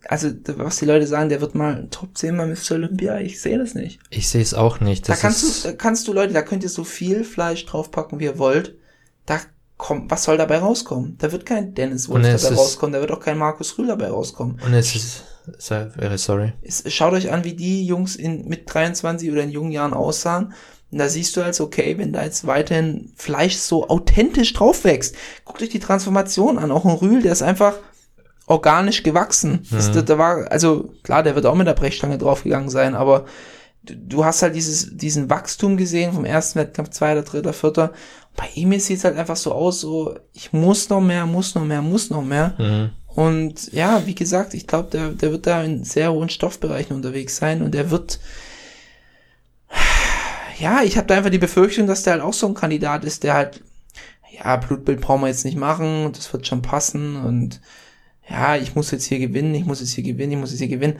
[0.07, 2.75] also was die Leute sagen, der wird mal Top 10 mal Mr.
[2.75, 3.99] Olympia, ich sehe das nicht.
[4.09, 5.07] ich sehe es auch nicht.
[5.07, 8.37] Da kannst du, kannst du Leute, da könnt ihr so viel Fleisch draufpacken, wie ihr
[8.37, 8.75] wollt.
[9.25, 9.39] Da
[9.77, 11.17] kommt, was soll dabei rauskommen?
[11.19, 14.59] Da wird kein Dennis Wolf dabei rauskommen, da wird auch kein Markus Rühl dabei rauskommen.
[14.65, 15.23] und es ist,
[15.59, 16.53] very sorry.
[16.61, 20.53] Es, schaut euch an, wie die Jungs in, mit 23 oder in jungen Jahren aussahen.
[20.91, 25.15] Und da siehst du als, okay, wenn da jetzt weiterhin Fleisch so authentisch drauf wächst,
[25.43, 26.71] guckt euch die Transformation an.
[26.71, 27.79] Auch ein Rühl, der ist einfach
[28.47, 29.65] organisch gewachsen.
[29.71, 29.93] Das, Mhm.
[29.93, 33.25] da, da war, also klar, der wird auch mit der Brechstange draufgegangen sein, aber
[33.83, 37.93] du, du hast halt dieses, diesen Wachstum gesehen vom ersten Wettkampf, zweiter, dritter, vierter.
[38.35, 41.63] Bei ihm sieht es halt einfach so aus, so, ich muss noch mehr, muss noch
[41.65, 42.53] mehr, muss noch mehr.
[42.57, 42.89] Mhm.
[43.07, 47.37] Und ja, wie gesagt, ich glaube, der, der wird da in sehr hohen Stoffbereichen unterwegs
[47.37, 48.19] sein und der wird.
[50.59, 53.23] Ja, ich habe da einfach die Befürchtung, dass der halt auch so ein Kandidat ist,
[53.23, 53.61] der halt,
[54.31, 57.59] ja, Blutbild brauchen wir jetzt nicht machen, das wird schon passen und
[58.29, 60.67] ja, ich muss jetzt hier gewinnen, ich muss jetzt hier gewinnen, ich muss jetzt hier
[60.67, 60.97] gewinnen.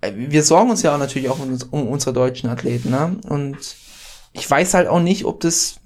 [0.00, 3.16] Äh, Wir sorgen uns ja auch natürlich auch um, um unsere deutschen Athleten, ne?
[3.28, 3.56] Und
[4.32, 5.76] ich weiß halt auch nicht, ob das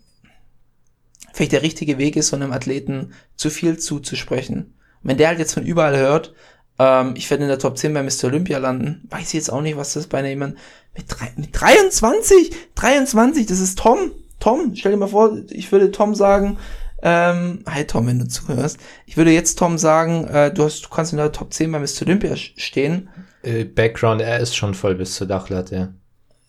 [1.32, 4.74] vielleicht der richtige Weg ist, so einem Athleten zu viel zuzusprechen.
[5.02, 6.34] Wenn der halt jetzt von überall hört,
[6.78, 8.24] ähm, ich werde in der Top 10 bei Mr.
[8.24, 10.56] Olympia landen, weiß ich jetzt auch nicht, was das bei jemand
[10.96, 14.12] mit, drei, mit 23, 23, das ist Tom.
[14.40, 16.58] Tom, stell dir mal vor, ich würde Tom sagen,
[17.02, 20.88] ähm, hi Tom, wenn du zuhörst, ich würde jetzt Tom sagen, äh, du, hast, du
[20.88, 22.02] kannst in der Top 10 bei Mr.
[22.02, 23.08] Olympia stehen.
[23.42, 25.94] Äh, Background, er ist schon voll bis zur Dachlatte.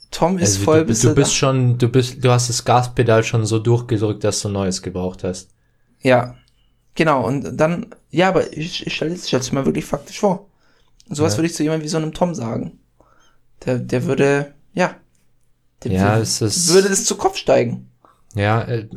[0.09, 2.49] Tom ist Also voll du, bis du zur bist Dach- schon, du bist, du hast
[2.49, 5.49] das Gaspedal schon so durchgedrückt, dass du Neues gebraucht hast.
[6.01, 6.35] Ja,
[6.95, 7.25] genau.
[7.27, 10.47] Und dann, ja, aber ich, ich stell jetzt, stell's dir mal wirklich faktisch vor.
[11.09, 11.39] Und sowas Ja.
[11.39, 12.79] würde ich zu jemandem wie so einem Tom sagen.
[13.65, 14.95] Der, der würde, ja,
[15.83, 17.89] der Ja, würde, es ist- würde das zu Kopf steigen.
[18.33, 18.87] Ja, äh,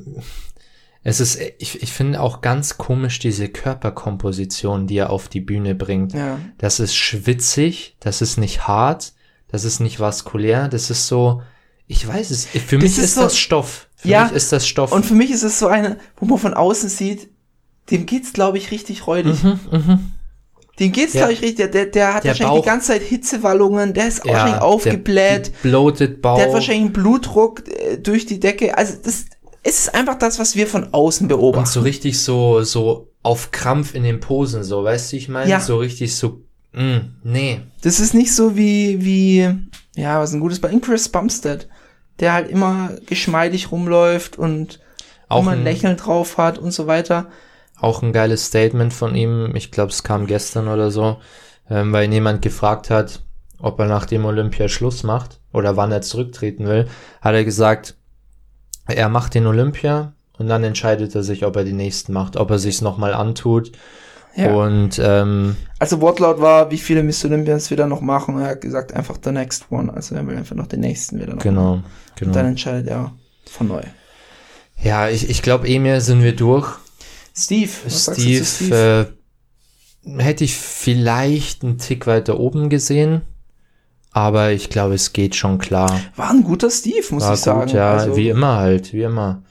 [1.03, 5.75] es ist, ich, ich finde auch ganz komisch diese Körperkomposition, die er auf die Bühne
[5.75, 6.13] bringt.
[6.13, 6.39] Ja.
[6.59, 9.13] Das ist schwitzig, das ist nicht hart,
[9.49, 11.43] das ist nicht vaskulär, das ist so,
[11.87, 13.89] ich weiß es, für mich ist ist, so- das Stoff.
[13.97, 14.93] Für Ja, mich ist das Stoff.
[14.93, 17.29] Und für mich ist es so eine, wo man von außen sieht,
[17.91, 19.37] dem geht's, glaube ich, richtig räudig.
[20.79, 21.27] Dem geht's, Mhm, Ja.
[21.27, 21.57] glaube ich, richtig.
[21.57, 24.55] Der, der, der hat Der wahrscheinlich Bauch- die ganze Zeit Hitzewallungen, der ist Ja, wahrscheinlich
[24.55, 26.37] der aufgebläht, Bloated Bauch.
[26.39, 28.79] der hat wahrscheinlich einen Blutdruck äh, durch die Decke.
[28.79, 29.25] Also das
[29.63, 31.65] ist einfach das, was wir von außen beobachten.
[31.67, 35.51] und so richtig so, so auf Krampf in den Posen, so, weißt du, ich meine?
[35.51, 35.61] Ja.
[35.61, 36.43] So richtig so
[36.73, 37.63] Mm, nee.
[37.83, 39.49] Das ist nicht so wie, wie,
[39.97, 41.69] ja, was ein gutes bei Chris Bumstead,
[42.21, 44.79] der halt immer geschmeidig rumläuft und
[45.29, 47.27] Auch immer ein ein- Lächeln drauf hat und so weiter.
[47.81, 49.53] Auch ein geiles Statement von ihm.
[49.57, 51.17] Ich glaube, es kam gestern oder so,
[51.69, 53.23] ähm, weil ihn jemand gefragt hat,
[53.59, 56.87] ob er nach dem Olympia Schluss macht oder wann er zurücktreten will,
[57.21, 57.97] hat er gesagt,
[58.91, 62.51] er macht den Olympia und dann entscheidet er sich, ob er die nächsten macht, ob
[62.51, 63.73] er sich's nochmal antut.
[64.37, 64.55] Ja.
[64.55, 68.41] Und ähm, Also Wortlaut war, wie viele Miss Olympians wir da noch machen.
[68.41, 69.93] Er hat gesagt, einfach the next one.
[69.93, 71.49] Also er will einfach noch den nächsten wieder noch machen.
[71.49, 71.85] genau, Und
[72.21, 72.49] dann genau.
[72.49, 73.13] entscheidet er
[73.51, 73.83] von neu.
[74.83, 76.69] Ja, ich, ich glaube, Emil sind wir durch.
[77.37, 79.11] Steve, was sagst du Steve, zu Steve?
[80.07, 83.23] Äh, hätte ich vielleicht einen Tick weiter oben gesehen,
[84.13, 86.01] aber ich glaube, es geht schon klar.
[86.17, 87.61] War ein guter Steve, muss War ich sagen.
[87.67, 89.43] gut, ja, also, wie immer halt, wie immer.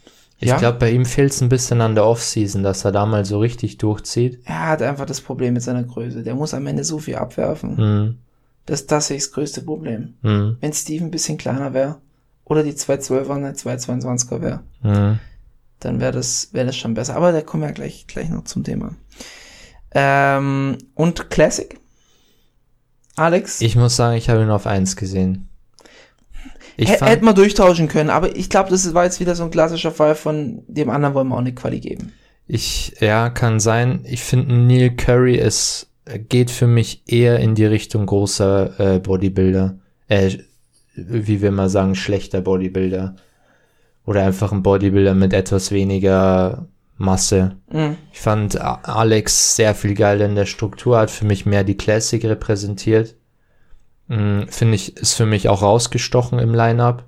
[0.42, 0.58] Ich Ja.
[0.58, 3.40] glaube, bei ihm fehlt es ein bisschen an der Offseason, dass er da mal so
[3.40, 4.40] richtig durchzieht.
[4.46, 6.24] er hat einfach das Problem mit seiner Größe.
[6.24, 7.78] Der muss am Ende so viel abwerfen.
[7.78, 8.18] Hm,
[8.66, 10.14] Das, das ist das größte Problem.
[10.22, 11.98] hm, Wenn Steve ein bisschen kleiner wäre
[12.46, 15.20] oder die 212er eine 222er wäre, hm.
[15.82, 17.16] dann wäre das, wäre das schon besser.
[17.18, 18.96] Aber da kommen wir ja gleich, gleich noch zum Thema.
[19.92, 21.79] Ähm, und Classic?
[23.20, 23.62] Alex?
[23.62, 25.48] Ich muss sagen, ich habe ihn auf eins gesehen.
[26.78, 29.92] Ich Hätte man durchtauschen können, aber ich glaube, das war jetzt wieder so ein klassischer
[29.92, 32.14] Fall von dem anderen wollen wir auch eine Quali geben.
[32.48, 34.06] ich, ja, kann sein.
[34.06, 35.88] Ich finde, Neil Curry ist,
[36.30, 39.78] geht für mich eher in die Richtung großer äh, Bodybuilder.
[40.08, 40.38] Äh,
[40.96, 43.16] wie wir mal sagen, schlechter Bodybuilder.
[44.06, 46.66] Oder einfach ein Bodybuilder mit etwas weniger
[47.00, 47.56] Masse.
[47.72, 47.98] Mhm.
[48.14, 52.24] Ich fand Alex sehr viel geiler in der Struktur, hat für mich mehr die Classic
[52.24, 53.16] repräsentiert.
[54.08, 57.06] Mm, Finde ich, ist für mich auch rausgestochen im Line-Up.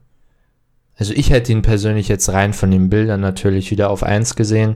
[0.96, 4.76] Also ich hätte ihn persönlich jetzt rein von den Bildern natürlich wieder auf eins gesehen,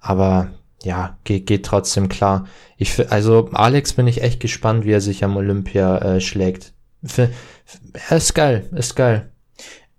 [0.00, 0.50] aber
[0.82, 2.46] ja, geht, geht trotzdem klar.
[2.76, 6.72] Ich, also Alex bin ich echt gespannt, wie er sich am Olympia äh, schlägt.
[7.02, 7.30] F- f-
[8.10, 9.32] Er ist geil, ist geil.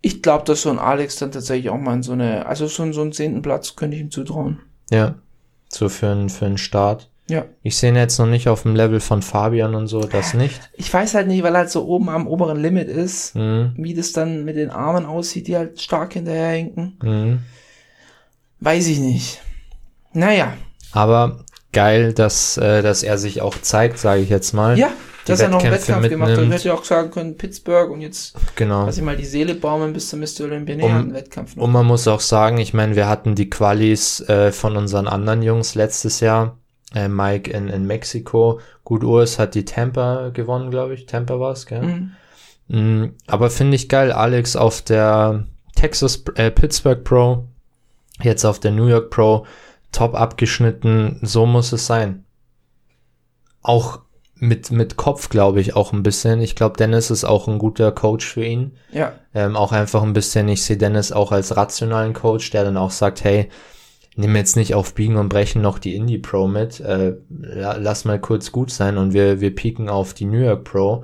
[0.01, 2.91] Ich glaube, dass so ein Alex dann tatsächlich auch mal in so eine, also so,
[2.91, 4.59] so einen zehnten Platz könnte ich ihm zutrauen.
[4.91, 5.15] Ja,
[5.69, 7.09] so für einen für einen Start.
[7.29, 7.43] Ja.
[7.61, 10.69] Ich sehe ihn jetzt noch nicht auf dem Level von Fabian und so, das nicht.
[10.75, 13.73] Ich weiß halt nicht, weil er halt so oben am oberen Limit ist, Mhm.
[13.75, 16.97] wie das dann mit den Armen aussieht, die halt stark hinterherhinken.
[17.03, 17.39] Mhm.
[18.61, 19.41] Weiß ich nicht.
[20.13, 20.53] Naja,
[20.93, 21.43] Aber
[21.73, 24.77] geil, dass, äh, dass er sich auch zeigt, sage ich jetzt mal.
[24.79, 24.89] ja,
[25.27, 26.39] Dass er noch einen Wettkampf gemacht hat.
[26.39, 28.85] Ich hätte ja auch sagen können, Pittsburgh und jetzt Genau.
[28.85, 30.41] lass ich mal die Seele baumeln bis zum Mr.
[30.45, 30.75] Olympia.
[30.83, 31.63] Um- hat Wettkampf noch.
[31.63, 35.41] Und man muss auch sagen, ich meine, wir hatten die Qualis äh, von unseren anderen
[35.43, 36.57] Jungs letztes Jahr.
[36.95, 38.59] Äh, Mike in, in Mexiko.
[38.83, 41.05] Gut, Urs hat die Tampa gewonnen, glaube ich.
[41.05, 41.81] Tampa war's, gell?
[41.81, 42.11] Mhm.
[42.69, 47.45] Mm, aber finde ich geil, Alex auf der Texas, äh, Pittsburgh Pro,
[48.21, 49.45] jetzt auf der New York Pro,
[49.91, 52.23] top abgeschnitten, so muss es sein.
[53.61, 53.99] Auch
[54.39, 56.41] mit, mit Kopf, glaube ich, auch ein bisschen.
[56.41, 58.73] Ich glaube, Dennis ist auch ein guter Coach für ihn.
[58.91, 62.77] Ja, Ähm, auch einfach ein bisschen, ich sehe Dennis auch als rationalen Coach, der dann
[62.77, 63.49] auch sagt, hey,
[64.15, 68.03] nimm jetzt nicht auf Biegen und Brechen noch die Indie Pro mit, äh, la- lass
[68.05, 71.03] mal kurz gut sein und wir, wir pieken auf die New York Pro.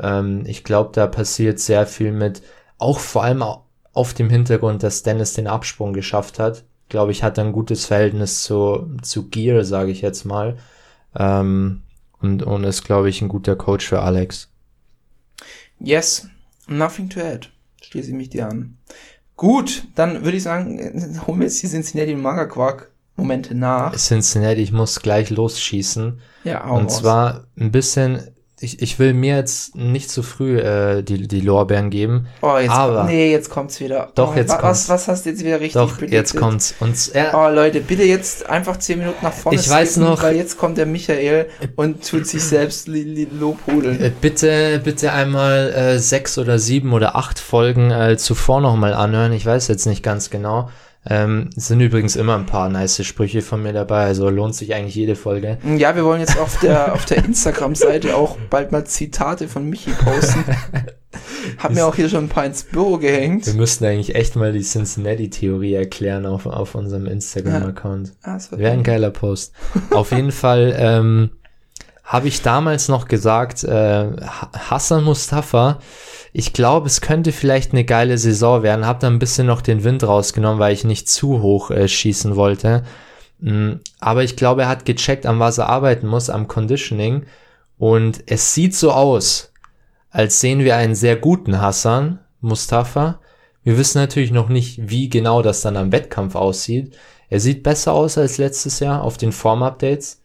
[0.00, 2.42] Ähm, ich glaube, da passiert sehr viel mit,
[2.78, 3.62] auch vor allem au-
[3.92, 6.64] auf dem Hintergrund, dass Dennis den Absprung geschafft hat.
[6.88, 10.56] Glaube ich, hat er ein gutes Verhältnis zu, zu Gear, sage ich jetzt mal.
[11.16, 11.82] Ähm,
[12.20, 14.48] und, und ist, glaube ich, ein guter Coach für Alex.
[15.78, 16.28] yes,
[16.68, 17.48] nothing to add.
[17.82, 18.76] Schließe ich mich dir an.
[19.36, 20.78] Gut, dann würde ich sagen,
[21.26, 23.94] holen wir jetzt die Cincinnati Manga Quark Momente nach.
[23.96, 26.20] Cincinnati, ich muss gleich losschießen.
[26.44, 26.98] Ja, hau Und raus.
[26.98, 28.30] zwar ein bisschen,
[28.62, 32.26] ich, ich will mir jetzt nicht zu früh äh, die, die Lorbeeren geben.
[32.42, 34.10] Oh, jetzt, aber- nee, jetzt kommt's wieder.
[34.14, 34.88] Doch, oh, jetzt wa- kommt's.
[34.88, 36.12] Was, was hast du jetzt wieder richtig Doch, predicted?
[36.12, 36.74] jetzt kommt's.
[36.80, 40.22] Und äh, Oh, Leute, bitte jetzt einfach 10 Minuten nach vorne Ich weiß skippen, noch-
[40.22, 41.46] weil jetzt kommt der Michael
[41.76, 44.00] und tut sich selbst lobhudeln.
[44.00, 49.32] äh, bitte, bitte einmal äh, sechs oder sieben oder acht Folgen äh, zuvor nochmal anhören.
[49.32, 50.70] Ich weiß jetzt nicht ganz genau.
[51.06, 54.74] Ähm, es sind übrigens immer ein paar nice Sprüche von mir dabei, also lohnt sich
[54.74, 55.58] eigentlich jede Folge.
[55.78, 59.92] Ja, wir wollen jetzt auf der, auf der Instagram-Seite auch bald mal Zitate von Michi
[59.92, 60.44] posten.
[61.58, 63.46] Hab mir auch hier schon ein paar ins Büro gehängt.
[63.46, 68.12] Wir müssten eigentlich echt mal die Cincinnati-Theorie erklären auf, auf unserem Instagram-Account.
[68.22, 69.54] Ah, das wird Wäre ein geiler Post.
[69.90, 71.30] Auf jeden Fall ähm,
[72.10, 75.78] habe ich damals noch gesagt, äh, Ha- Hassan Mustafa,
[76.32, 78.84] ich glaube, es könnte vielleicht eine geile Saison werden.
[78.84, 82.34] Habe da ein bisschen noch den Wind rausgenommen, weil ich nicht zu hoch äh, schießen
[82.34, 82.82] wollte.
[83.38, 87.26] Mm, aber ich glaube, er hat gecheckt, an was er arbeiten muss, am Conditioning.
[87.78, 89.52] Und es sieht so aus,
[90.10, 93.20] als sehen wir einen sehr guten Hassan Mustafa.
[93.62, 96.96] Wir wissen natürlich noch nicht, wie genau das dann am Wettkampf aussieht.
[97.28, 100.19] Er sieht besser aus als letztes Jahr auf den Form-Updates.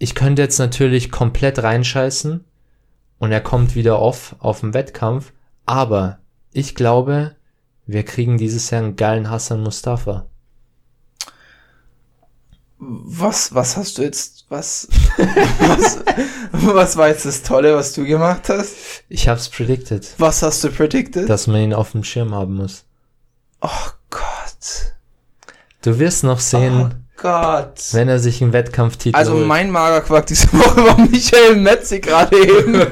[0.00, 2.42] Ich könnte jetzt natürlich komplett reinscheißen
[3.18, 5.32] und er kommt wieder off auf dem Wettkampf,
[5.66, 6.18] aber
[6.52, 7.36] ich glaube,
[7.86, 10.26] wir kriegen dieses Jahr einen geilen Hassan Mustafa.
[12.78, 14.88] Was, was hast du jetzt, was,
[15.18, 15.98] was,
[16.52, 18.74] was war jetzt das Tolle, was du gemacht hast?
[19.10, 21.28] Ich hab's predicted, Was hast du predicted?
[21.28, 22.84] dass man ihn auf dem Schirm haben muss.
[23.60, 24.94] oh Gott.
[25.82, 27.80] Du wirst noch sehen, Gott.
[27.92, 29.46] wenn er sich einen Wettkampftitel Also holt.
[29.46, 32.82] mein Magerquark diese Woche war Michael Metzi gerade eben.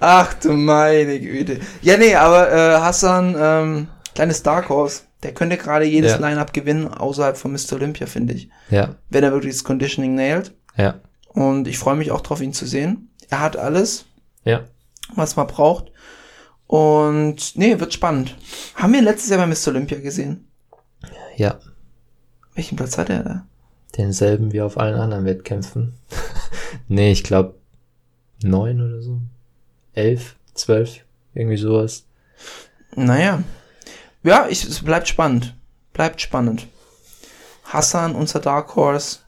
[0.00, 1.60] Ach du meine Güte.
[1.82, 6.18] Ja, nee, aber äh, Hassan, ähm, kleines Dark Horse, der könnte gerade jedes Ja.
[6.18, 7.74] Line-Up gewinnen, außerhalb von Mr.
[7.74, 8.48] Olympia, finde ich.
[8.70, 10.52] Ja, Wenn er wirklich das Conditioning nailt.
[10.76, 13.10] ja, Und ich freue mich auch drauf, ihn zu sehen.
[13.30, 14.04] Er hat alles,
[14.44, 14.64] ja.
[15.14, 15.90] was man braucht.
[16.66, 18.36] Und nee, wird spannend.
[18.74, 19.68] Haben wir letztes Jahr bei Mr.
[19.68, 20.48] Olympia gesehen?
[21.36, 21.58] Ja,
[22.54, 23.46] Welchen Platz hat er da?
[23.96, 25.94] denselben wie auf allen anderen Wettkämpfen.
[26.88, 27.54] nee, ich glaube
[28.42, 29.20] neun oder so.
[29.92, 32.04] Elf, zwölf, irgendwie sowas.
[32.94, 33.42] Naja.
[34.22, 35.54] Ja, ich, es bleibt spannend.
[35.92, 36.66] Bleibt spannend.
[37.64, 39.18] Hassan, unser Dark Horse,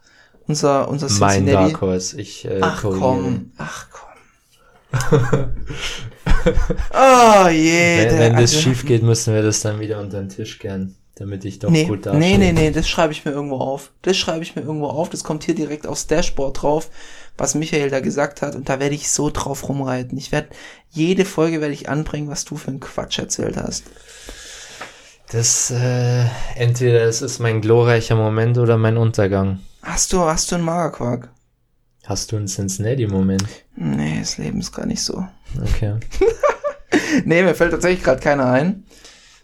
[0.47, 1.73] unser, unser Mein Cincinnati.
[1.73, 3.09] Dark Horse, ich äh, Ach korrigiere.
[3.09, 4.03] komm, ach komm.
[6.93, 7.99] oh je.
[7.99, 10.97] Wenn, wenn das also- schief geht, müssen wir das dann wieder unter den Tisch kehren,
[11.17, 12.21] damit ich doch Nee, gut dastehe.
[12.21, 13.91] nee, nee, nee, das schreibe ich mir irgendwo auf.
[14.03, 15.09] Das schreibe ich mir irgendwo auf.
[15.11, 16.91] Das kommt hier direkt aufs Dashboard drauf,
[17.37, 18.55] was Michael da gesagt hat.
[18.55, 20.17] Und da werde ich so drauf rumreiten.
[20.19, 20.49] Ich werde,
[20.91, 23.85] jede Folge werde ich anbringen, was du für einen Quatsch erzählt hast.
[25.33, 29.61] Das, äh, entweder es ist mein glorreicher Moment oder mein Untergang.
[29.83, 31.31] Hast du, hast du einen Magerquark?
[32.05, 33.45] Hast du einen Cincinnati-Moment?
[33.75, 35.27] Nee, das Leben ist gar nicht so.
[35.61, 35.95] Okay.
[37.25, 38.85] Nee, mir fällt tatsächlich gerade keiner ein.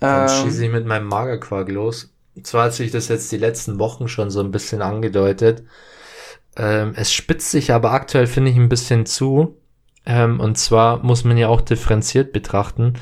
[0.06, 2.12] Dann Ähm, schieße ich mit meinem Magerquark los.
[2.42, 5.64] Zwar hat sich das jetzt die letzten Wochen schon so ein bisschen angedeutet.
[6.56, 9.56] Ähm, es spitzt sich aber aktuell, finde ich, ein bisschen zu.
[10.06, 12.94] Ähm, und zwar muss man ja auch differenziert betrachten.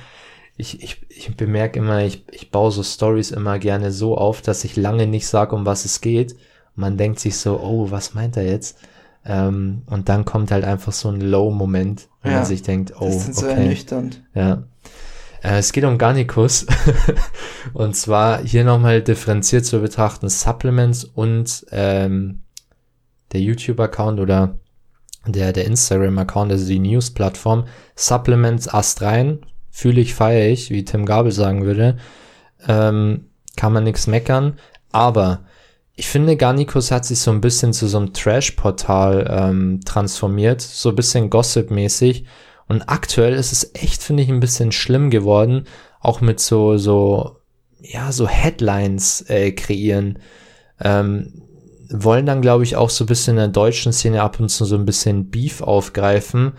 [0.56, 4.64] Ich, ich, ich bemerke immer, ich, ich baue so Stories immer gerne so auf, dass
[4.64, 6.36] ich lange nicht sage, um was es geht.
[6.74, 8.78] Man denkt sich so, oh, was meint er jetzt?
[9.24, 13.04] Ähm, und dann kommt halt einfach so ein Low-Moment, wo Ja, man sich denkt, oh,
[13.04, 13.54] das ist dann so okay.
[13.54, 14.22] ernüchternd.
[14.34, 14.64] Ja.
[15.42, 16.66] Äh, es geht um Garnicus.
[17.72, 22.42] und zwar hier nochmal differenziert zu betrachten Supplements und ähm,
[23.32, 24.58] der YouTube-Account oder
[25.26, 27.64] der, der Instagram-Account, also die News-Plattform.
[27.94, 31.96] Supplements astrein, fühle ich, feiere ich, wie Tim Gabel sagen würde.
[32.66, 33.26] Ähm,
[33.56, 34.58] kann man nichts meckern.
[34.92, 35.44] Aber
[35.94, 40.88] ich finde, Garnicus hat sich so ein bisschen zu so einem Trash-Portal ähm, transformiert, so
[40.88, 42.24] ein bisschen Gossip-mäßig.
[42.70, 45.64] Und aktuell ist es echt, finde ich, ein bisschen schlimm geworden,
[45.98, 47.38] auch mit so, so,
[47.80, 50.20] ja, so Headlines äh, kreieren.
[50.80, 51.42] Ähm,
[51.90, 54.64] wollen dann, glaube ich, auch so ein bisschen in der deutschen Szene ab und zu
[54.66, 56.52] so ein bisschen Beef aufgreifen.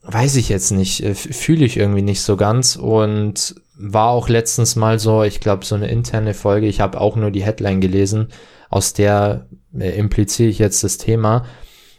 [0.00, 4.76] Weiß ich jetzt nicht, äh, fühle ich irgendwie nicht so ganz und war auch letztens
[4.76, 8.28] mal so, ich glaube, so eine interne Folge, ich habe auch nur die Headline gelesen,
[8.70, 9.46] aus der
[9.78, 11.44] äh, impliziere ich jetzt das Thema.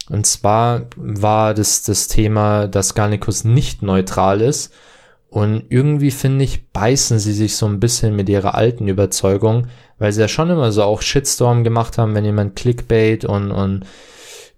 [0.08, 4.72] Und zwar war das das Thema, dass Garnicus nicht neutral ist.
[5.28, 9.66] Und irgendwie finde ich, beißen sie sich so ein bisschen mit ihrer alten Überzeugung,
[9.98, 13.84] weil sie ja schon immer so auch Shitstorm gemacht haben, wenn jemand Clickbait und, und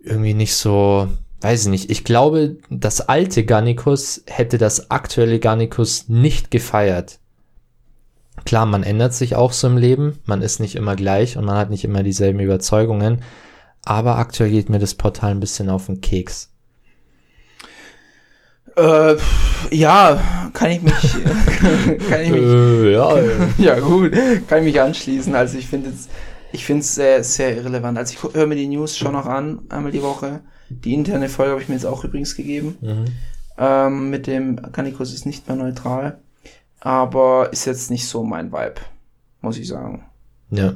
[0.01, 1.09] irgendwie nicht so,
[1.41, 1.91] weiß ich nicht.
[1.91, 7.19] Ich glaube, das alte Garnicus hätte das aktuelle Garnicus nicht gefeiert.
[8.45, 11.57] Klar, man ändert sich auch so im Leben, man ist nicht immer gleich und man
[11.57, 13.23] hat nicht immer dieselben Überzeugungen,
[13.85, 16.51] aber aktuell geht mir das Portal ein bisschen auf den Keks.
[18.77, 19.17] Äh,
[19.71, 20.95] ja, kann ich mich,
[22.09, 23.17] kann ich mich, Äh, ja,
[23.59, 24.13] ja gut,
[24.49, 25.35] kann ich mich anschließen.
[25.35, 26.09] Also ich finde es,
[26.53, 27.99] ich finde es sehr, sehr irrelevant.
[27.99, 30.41] Also ich höre mir die News schon noch an, einmal die Woche.
[30.69, 32.77] Die interne Folge habe ich mir jetzt auch übrigens gegeben.
[32.81, 33.05] mhm.
[33.59, 36.19] Ähm, mit dem Garnicus ist nicht mehr neutral.
[36.81, 38.81] Aber ist jetzt nicht so mein Vibe,
[39.43, 40.07] muss ich sagen.
[40.51, 40.75] ja.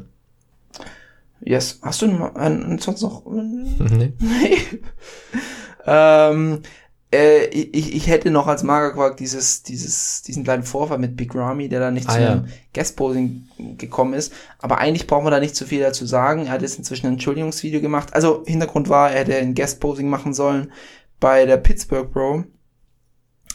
[1.44, 1.78] Yes.
[1.82, 3.24] Hast du einen, sonst noch?
[3.26, 4.12] Nee.
[4.18, 4.58] Nee.
[5.86, 6.60] ähm,
[7.12, 11.68] äh, ich, ich hätte noch als Magerquark dieses, dieses, diesen kleinen Vorfall mit Big Ramy,
[11.68, 12.32] der da nicht Ah, zu ja.
[12.32, 14.32] einem Guest-Posing gekommen ist.
[14.58, 16.46] Aber eigentlich brauchen wir da nicht zu viel dazu sagen.
[16.46, 18.14] Er hat jetzt inzwischen ein Entschuldigungsvideo gemacht.
[18.14, 20.72] Also Hintergrund war, er hätte ein Guest-Posing machen sollen
[21.20, 22.44] bei der Pittsburgh Pro.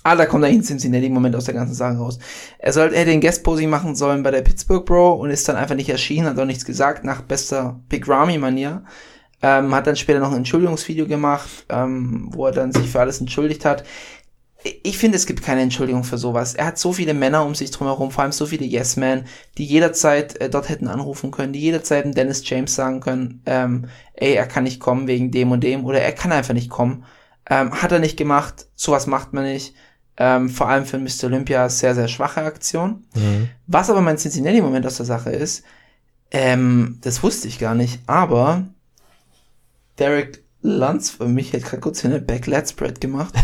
[0.03, 2.19] Ah, da kommt eigentlich ein Cincinnati-Moment aus der ganzen Sache raus.
[2.57, 5.57] Er sollte, er hätte ein Guest-Posing machen sollen bei der Pittsburgh Pro und ist dann
[5.57, 8.83] einfach nicht erschienen, hat auch nichts gesagt, nach bester Big Ramy-Manier.
[9.41, 13.19] Ähm, hat dann später noch ein Entschuldigungsvideo gemacht, ähm, wo er dann sich für alles
[13.21, 13.83] entschuldigt hat.
[14.83, 16.53] ich finde, es gibt keine Entschuldigung für sowas.
[16.53, 19.25] Er hat so viele Männer um sich drumherum, vor allem so viele Yes-Men,
[19.57, 23.85] die jederzeit äh, dort hätten anrufen können, die jederzeit dem Dennis James sagen können, ähm,
[24.13, 27.05] ey, er kann nicht kommen wegen dem und dem oder er kann einfach nicht kommen.
[27.49, 29.73] Ähm, hat er nicht gemacht, sowas macht man nicht.
[30.21, 31.25] Ähm, vor allem für Mr.
[31.25, 33.05] Olympia sehr, sehr schwache Aktion.
[33.67, 35.63] Was aber mein Cincinnati-Moment aus der Sache ist,
[36.31, 38.65] ähm, das wusste ich gar nicht, aber
[39.97, 43.33] Derek Lanz, für mich hat gerade kurz eine Backlat Spread gemacht.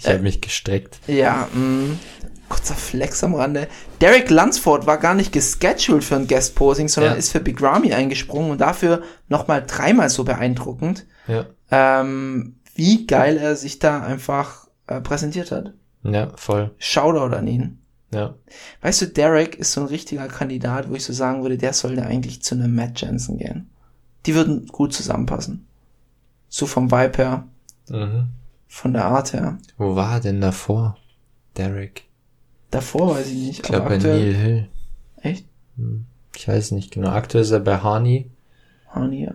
[0.00, 0.98] Ich habe mich gestreckt.
[1.06, 1.94] Ja, mh,
[2.48, 3.68] kurzer Flex am Rande.
[4.00, 7.18] Derek Lunsford war gar nicht gescheduled für ein Guest Posing, sondern Ja.
[7.18, 11.46] ist für Big Ramy eingesprungen und dafür nochmal dreimal so beeindruckend, Ja.
[11.70, 15.72] ähm, wie geil er sich da einfach äh, präsentiert hat.
[16.12, 16.70] Ja, voll.
[16.78, 17.78] Shoutout an ihn.
[18.12, 18.34] Ja.
[18.82, 22.04] Weißt du, Derek ist so ein richtiger Kandidat, wo ich so sagen würde, der sollte
[22.06, 23.68] eigentlich zu einem Matt Jensen gehen.
[24.26, 25.66] Die würden gut zusammenpassen.
[26.48, 27.44] So vom Vibe her,
[27.90, 28.28] Mhm.
[28.68, 29.58] von der Art her.
[29.76, 30.96] Wo war er denn davor?
[31.56, 32.04] Derek.
[32.70, 33.50] Davor weiß ich nicht.
[33.58, 34.68] Ich glaube aber bei Neil Hill.
[35.22, 35.46] Echt?
[36.36, 37.10] Ich weiß nicht genau.
[37.10, 38.30] Aktuell ist er bei Hani.
[38.88, 39.34] Hani, ja.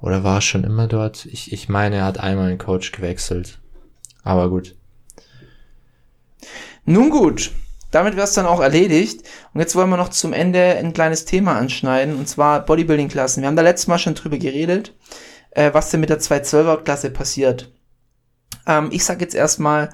[0.00, 1.26] Oder war er schon immer dort?
[1.26, 3.58] Ich, ich meine, er hat einmal einen Coach gewechselt.
[4.22, 4.74] Aber gut.
[6.86, 7.52] Nun gut,
[7.90, 9.22] damit wäre es dann auch erledigt.
[9.52, 13.42] Und jetzt wollen wir noch zum Ende ein kleines Thema anschneiden, und zwar Bodybuilding-Klassen.
[13.42, 14.94] Wir haben da letztes Mal schon drüber geredet,
[15.50, 17.72] äh, was denn mit der 212er-Klasse passiert.
[18.66, 19.90] Ähm, ich sage jetzt erstmal,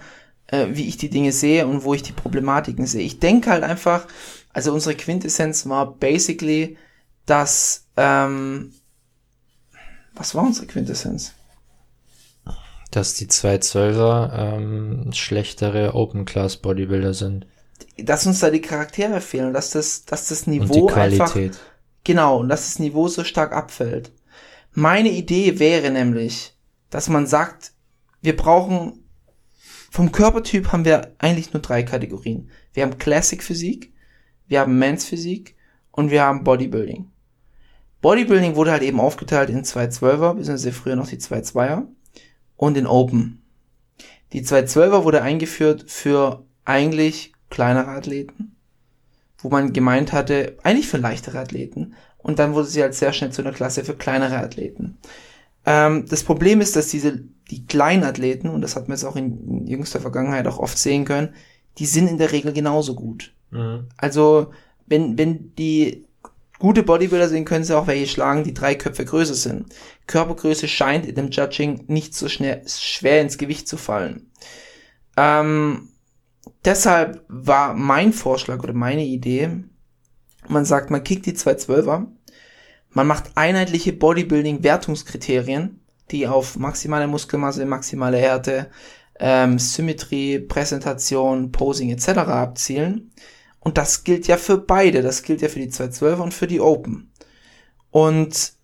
[0.48, 3.02] äh, wie ich die Dinge sehe und wo ich die Problematiken sehe.
[3.02, 4.06] Ich denke halt einfach,
[4.52, 6.76] also unsere Quintessenz war basically,
[7.24, 8.74] dass, ähm,
[10.14, 11.32] was war unsere Quintessenz?
[12.92, 17.46] Dass die 212er ähm, schlechtere Open Class Bodybuilder sind.
[17.96, 21.58] Dass uns da die Charaktere fehlen, dass das, dass das Und die Niveau einfach Qualität.
[22.04, 24.12] Genau, und dass das Niveau so stark abfällt.
[24.72, 26.54] Meine Idee wäre nämlich,
[26.90, 27.72] dass man sagt,
[28.20, 29.04] wir brauchen,
[29.90, 32.50] vom Körpertyp haben wir eigentlich nur drei Kategorien.
[32.72, 33.92] Wir haben Classic Physik,
[34.48, 35.56] wir haben Men's Physik
[35.90, 37.10] und wir haben Bodybuilding.
[38.02, 41.86] Bodybuilding wurde halt eben aufgeteilt in 212er, beziehungsweise früher noch die 22er
[42.62, 43.42] und in Open.
[44.32, 48.54] Die 212er wurde eingeführt für eigentlich kleinere Athleten,
[49.38, 51.94] wo man gemeint hatte, eigentlich für leichtere Athleten.
[52.18, 54.96] Und dann wurde sie halt sehr schnell zu einer Klasse für kleinere Athleten.
[55.66, 59.16] Ähm, das Problem ist, dass diese, die kleinen Athleten, und das hat man jetzt auch
[59.16, 61.34] in jüngster Vergangenheit auch oft sehen können,
[61.78, 63.34] die sind in der Regel genauso gut.
[63.50, 63.88] Mhm.
[63.96, 64.52] Also,
[64.86, 66.06] wenn, wenn die
[66.62, 69.74] gute Bodybuilder sind, können sie auch welche schlagen, die drei Köpfe größer sind.
[70.06, 74.30] Körpergröße scheint in dem Judging nicht so schnell, schwer ins Gewicht zu fallen.
[75.16, 75.88] Ähm,
[76.64, 79.50] deshalb war mein Vorschlag oder meine Idee,
[80.46, 82.06] man sagt, man kickt die 212er,
[82.90, 85.80] man macht einheitliche Bodybuilding-Wertungskriterien,
[86.12, 88.70] die auf maximale Muskelmasse, maximale Härte,
[89.18, 92.08] ähm, Symmetrie, Präsentation, Posing etc.
[92.18, 93.10] abzielen.
[93.64, 95.02] Und das gilt ja für beide.
[95.02, 97.12] Das gilt ja für die 212 und für die Open.
[97.90, 98.54] Und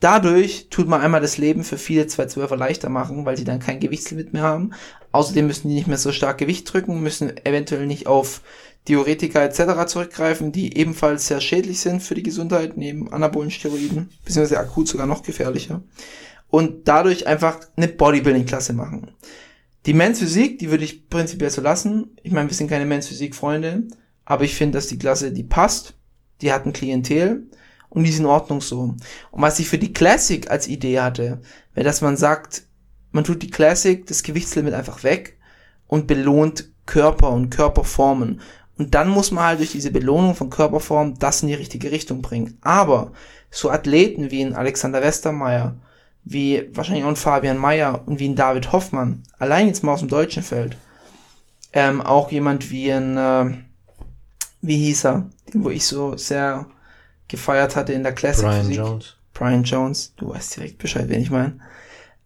[0.00, 3.80] dadurch tut man einmal das Leben für viele 212er leichter machen, weil sie dann kein
[3.80, 4.72] Gewichtslimit mehr haben.
[5.12, 8.42] Außerdem müssen die nicht mehr so stark Gewicht drücken, müssen eventuell nicht auf
[8.88, 9.86] Diuretika etc.
[9.86, 15.06] zurückgreifen, die ebenfalls sehr schädlich sind für die Gesundheit, neben anabolen Steroiden, beziehungsweise akut sogar
[15.06, 15.82] noch gefährlicher.
[16.48, 19.10] Und dadurch einfach eine Bodybuilding-Klasse machen.
[19.86, 22.16] Die Men's Physik, die würde ich prinzipiell so lassen.
[22.22, 23.88] Ich meine, wir sind keine Men's Physik-Freunde,
[24.26, 25.94] aber ich finde, dass die Klasse, die passt,
[26.42, 27.44] die hat ein Klientel
[27.88, 28.80] und die ist in Ordnung so.
[28.80, 28.98] Und
[29.32, 31.40] was ich für die Classic als Idee hatte,
[31.72, 32.64] wäre, dass man sagt,
[33.12, 35.38] man tut die Classic, das Gewichtslimit einfach weg
[35.86, 38.40] und belohnt Körper und Körperformen.
[38.76, 42.20] Und dann muss man halt durch diese Belohnung von Körperform das in die richtige Richtung
[42.20, 42.58] bringen.
[42.60, 43.12] Aber
[43.50, 45.76] so Athleten wie ein Alexander Westermeier,
[46.24, 50.00] wie wahrscheinlich auch ein Fabian Mayer und wie ein David Hoffmann, allein jetzt mal aus
[50.00, 50.76] dem deutschen Feld,
[51.72, 53.54] ähm, auch jemand wie ein, äh,
[54.66, 56.66] wie hieß er, den wo ich so sehr
[57.28, 58.76] gefeiert hatte in der Classic Brian Physik.
[58.76, 59.16] Jones.
[59.34, 61.58] Brian Jones, du weißt direkt Bescheid, wen ich meine.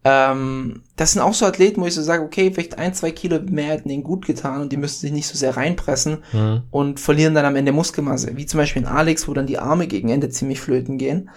[0.03, 3.39] Ähm, das sind auch so Athleten, wo ich so sage, okay, vielleicht ein, zwei Kilo
[3.43, 6.63] mehr hätten denen gut getan und die müssen sich nicht so sehr reinpressen Mhm.
[6.71, 8.37] und verlieren dann am Ende Muskelmasse.
[8.37, 11.29] Wie zum Beispiel in Alex, wo dann die Arme gegen Ende ziemlich flöten gehen.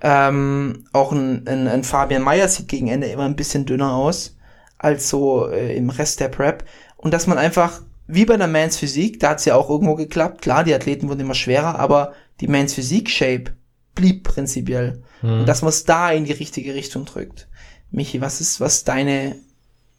[0.00, 4.36] Ähm, auch ein, ein, ein Fabian Meyer sieht gegen Ende immer ein bisschen dünner aus
[4.78, 6.64] als so äh, im Rest der Prep.
[6.96, 10.40] Und dass man einfach, wie bei der Mans Physik, da hat's ja auch irgendwo geklappt.
[10.40, 13.52] Klar, die Athleten wurden immer schwerer, aber die Mans Physik Shape
[13.94, 15.02] blieb prinzipiell.
[15.20, 15.40] Mhm.
[15.40, 17.48] Und dass man es da in die richtige Richtung drückt.
[17.90, 19.36] Michi, was ist, was deine,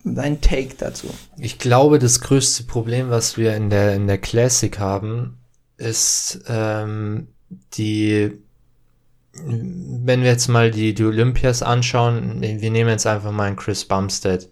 [0.04, 1.08] dein Take dazu?
[1.38, 5.38] Ich glaube, das größte Problem, was wir in der, in der Classic haben,
[5.78, 7.28] ist ähm,
[7.74, 8.32] die,
[9.34, 13.86] wenn wir jetzt mal die, die Olympias anschauen, wir nehmen jetzt einfach mal einen Chris
[13.86, 14.50] Bumstead.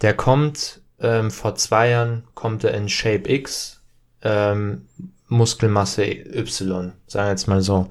[0.00, 3.82] Der kommt ähm, vor zwei Jahren kommt er in Shape X,
[4.22, 4.86] ähm,
[5.28, 7.90] Muskelmasse Y, sagen wir jetzt mal so.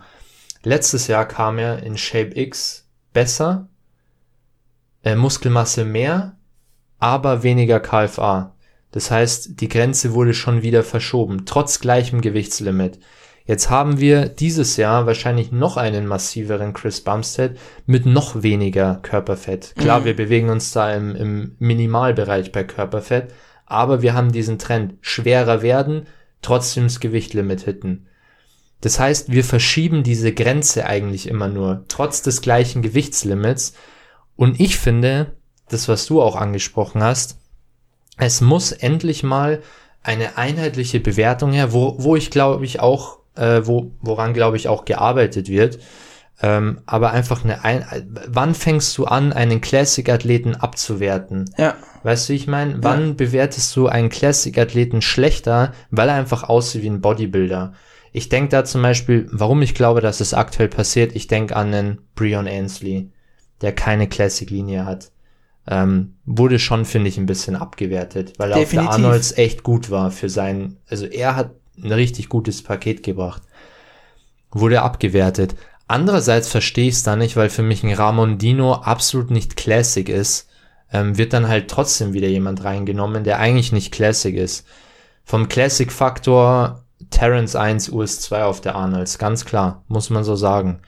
[0.64, 3.68] Letztes Jahr kam er in Shape X besser,
[5.03, 6.38] äh, Muskelmasse mehr,
[6.99, 8.55] aber weniger KFA.
[8.91, 12.99] Das heißt, die Grenze wurde schon wieder verschoben, trotz gleichem Gewichtslimit.
[13.46, 19.74] Jetzt haben wir dieses Jahr wahrscheinlich noch einen massiveren Chris Bumstead mit noch weniger Körperfett.
[19.78, 20.06] Klar, Mhm.
[20.06, 23.34] wir bewegen uns da im, im Minimalbereich bei Körperfett,
[23.66, 26.08] aber wir haben diesen Trend schwerer werden,
[26.42, 28.08] trotzdem das Gewichtlimit hitten.
[28.82, 33.74] Das heißt, wir verschieben diese Grenze eigentlich immer nur, trotz des gleichen Gewichtslimits.
[34.36, 35.36] Und ich finde,
[35.70, 37.38] das, was du auch angesprochen hast,
[38.18, 39.62] es muss endlich mal
[40.04, 44.68] eine einheitliche Bewertung her, wo, wo ich glaube ich auch, äh, wo, woran glaube ich
[44.68, 45.80] auch gearbeitet wird.
[46.44, 47.86] Ähm, aber einfach eine, ein
[48.28, 51.54] wann fängst du an, einen Classic-Athleten abzuwerten?
[51.58, 51.76] Ja.
[52.04, 52.78] Weißt du, ich meine?
[52.82, 57.74] Wann bewertest du einen Classic-Athleten schlechter, weil er einfach aussieht wie ein Bodybuilder?
[58.12, 61.74] Ich denke da zum Beispiel, warum ich glaube, dass es aktuell passiert, ich denke an
[61.74, 63.12] einen Breon Ainsley,
[63.62, 65.12] der keine Classic-Linie hat.
[65.68, 69.92] Ähm, wurde schon, finde ich, ein bisschen abgewertet, weil er auf der Arnolds echt gut
[69.92, 73.41] war für sein, also er hat ein richtig gutes Paket gebracht.
[74.51, 75.55] Wurde abgewertet.
[75.88, 80.47] Andererseits verstehe ich es da nicht, weil für mich ein Ramondino absolut nicht Classic ist,
[80.93, 84.65] ähm, wird dann halt trotzdem wieder jemand reingenommen, der eigentlich nicht Classic ist.
[85.24, 90.80] Vom Classic-Faktor Terrence 1, US 2 auf der Arnolds, ganz klar, muss man so sagen.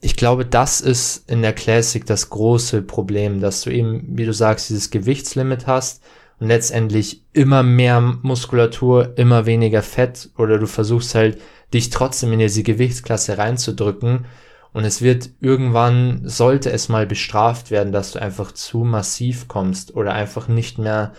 [0.00, 4.32] Ich glaube, das ist in der Classic das große Problem, dass du eben, wie du
[4.32, 6.02] sagst, dieses Gewichtslimit hast
[6.38, 11.40] und letztendlich immer mehr Muskulatur, immer weniger Fett oder du versuchst halt,
[11.74, 14.26] dich trotzdem in diese Gewichtsklasse reinzudrücken
[14.72, 19.96] und es wird irgendwann, sollte es mal bestraft werden, dass du einfach zu massiv kommst
[19.96, 21.12] oder einfach nicht mehr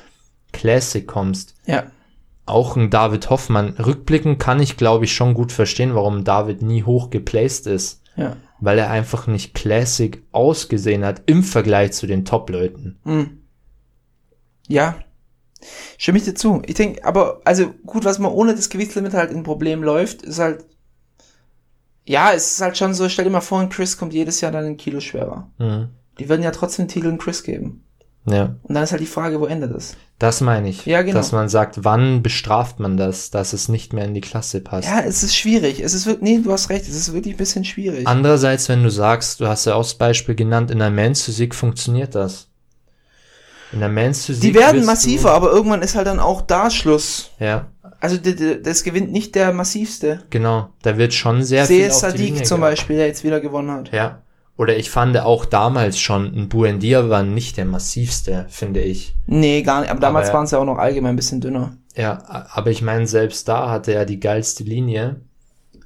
[0.53, 1.55] Classic kommst.
[1.65, 1.85] Ja.
[2.45, 6.83] Auch ein David Hoffmann, rückblickend kann ich glaube ich schon gut verstehen, warum David nie
[6.83, 8.37] hoch geplaced ist Ja.
[8.61, 12.99] weil er einfach nicht Classic ausgesehen hat im Vergleich zu den Top-Leuten.
[13.03, 13.41] Mhm.
[14.67, 14.97] Ja.
[15.97, 16.61] Stimme ich dir zu.
[16.65, 20.39] Ich denke, aber, also gut, was man ohne das Gewichtslimit halt ein Problem läuft, ist
[20.39, 20.65] halt,
[22.05, 24.51] ja, es ist halt schon so, stell dir mal vor, ein Chris kommt jedes Jahr
[24.51, 25.49] dann ein Kilo schwerer.
[25.57, 25.89] Mhm.
[26.19, 27.83] Die würden ja trotzdem den Titel einen Chris geben.
[28.25, 29.95] Ja, Und dann ist halt die Frage, wo endet es?
[30.19, 30.85] das meine ich.
[30.85, 31.17] Ja, genau.
[31.17, 34.87] Dass man sagt, wann bestraft man das, dass es nicht mehr in die Klasse passt.
[34.87, 35.79] Ja, es ist schwierig.
[35.79, 38.07] Es ist wirklich, nee, du hast recht, es ist wirklich ein bisschen schwierig.
[38.07, 41.53] Andererseits, wenn du sagst, du hast ja auch das Beispiel genannt, in der Men's Physik
[41.53, 42.47] funktioniert das.
[43.73, 47.31] In der Men's Physik die werden massiver, aber irgendwann ist halt dann auch da Schluss.
[47.39, 47.67] Ja,
[47.99, 50.23] Also das gewinnt nicht der massivste.
[50.29, 50.69] genau.
[50.83, 52.61] Da wird schon sehr Sehe viel Sadiq zum.
[52.61, 53.91] Beispiel, der jetzt wieder gewonnen hat.
[53.91, 54.21] Ja.
[54.57, 59.13] Oder ich fand auch damals schon, ein Buendia war nicht der massivste, finde ich.
[59.27, 59.91] Nee, gar nicht.
[59.91, 61.77] Aber damals waren sie ja auch noch allgemein ein bisschen dünner.
[61.95, 65.17] Ja, aber ich meine, selbst da hatte er die geilste Linie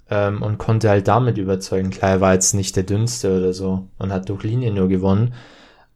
[0.10, 1.90] ähm, und konnte halt damit überzeugen.
[1.90, 5.34] Klar, er war jetzt nicht der dünnste oder so und hat durch Linie nur gewonnen.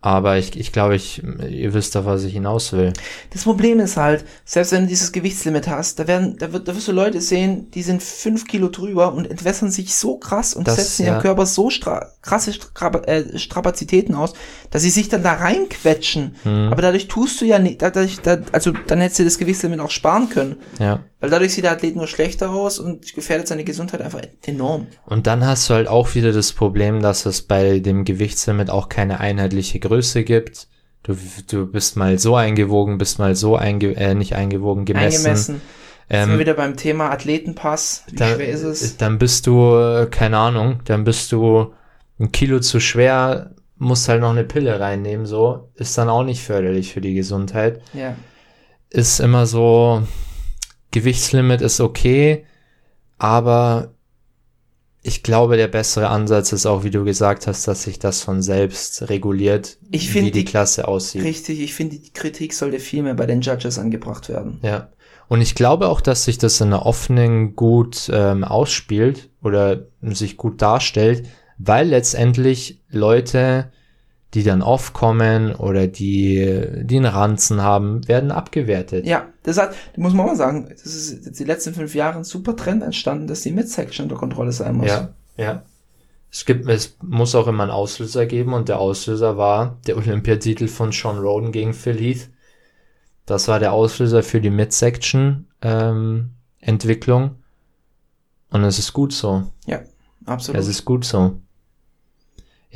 [0.05, 2.93] Aber ich, ich glaube, ich, ihr wisst doch, was ich hinaus will.
[3.31, 6.75] Das Problem ist halt, selbst wenn du dieses Gewichtslimit hast, da werden, da, wird, da
[6.75, 10.67] wirst du Leute sehen, die sind fünf Kilo drüber und entwässern sich so krass und
[10.67, 11.13] Das, setzen ja.
[11.13, 14.33] ihrem Körper so stra krasse Stra äh, Strapazitäten aus,
[14.69, 16.35] dass sie sich dann da reinquetschen.
[16.43, 16.69] Mhm.
[16.71, 19.89] Aber dadurch tust du ja nicht, dadurch, da, also dann hättest du das Gewichtslimit auch
[19.89, 20.57] sparen können.
[20.77, 20.99] Ja.
[21.25, 24.85] Weil dadurch sieht der Athlet nur schlechter aus und gefährdet seine Gesundheit einfach enorm.
[25.07, 28.89] Und dann hast du halt auch wieder das Problem, dass es bei dem Gewichtslimit auch
[28.89, 30.67] keine einheitliche Größe gibt.
[31.01, 31.17] Du,
[31.49, 35.25] du bist mal so eingewogen, bist mal so einge äh, nicht eingewogen, gemessen.
[35.25, 35.55] Eingemessen.
[35.55, 35.61] Sind
[36.27, 38.03] wir Ähm, wieder beim Thema Athletenpass.
[38.11, 38.97] Wie da, schwer ist es?
[38.97, 41.73] Dann bist du, äh, keine Ahnung, dann bist du
[42.19, 45.71] ein Kilo zu schwer, musst halt noch eine Pille reinnehmen, so.
[45.73, 47.81] Ist dann auch nicht förderlich für die Gesundheit.
[47.95, 48.15] Ja.
[48.91, 50.03] Ist immer so,
[50.95, 52.45] Gewichtslimit ist okay,
[53.17, 53.91] aber
[55.03, 58.41] ich glaube, der bessere Ansatz ist auch, wie du gesagt hast, dass sich das von
[58.41, 61.23] selbst reguliert, Ich wie die, die- Klasse aussieht.
[61.23, 64.59] Richtig, ich finde, die Kritik sollte viel mehr bei den Judges angebracht werden.
[64.63, 64.89] Ja.
[65.27, 70.37] Und ich glaube auch, dass sich das in der offenen gut ähm, ausspielt oder sich
[70.37, 71.27] gut darstellt,
[71.57, 73.71] weil letztendlich Leute,
[74.33, 79.05] die dann aufkommen oder die, die einen Ranzen haben, werden abgewertet.
[79.05, 82.23] Ja, das hat, muss man auch mal sagen, das ist die letzten fünf Jahre ein
[82.23, 84.87] super Trend entstanden, dass die Midsection unter Kontrolle sein muss.
[84.87, 85.63] Ja, ja.
[86.31, 90.67] Es gibt, es muss auch immer einen Auslöser geben und der Auslöser war der Olympiatitel
[90.67, 92.29] von Sean Roden gegen Phil Heath.
[93.25, 97.35] Das war der Auslöser für die Midsection ähm, Entwicklung
[98.49, 99.43] und es ist gut so.
[100.25, 100.59] Absolut.
[100.59, 101.39] Es ist gut so.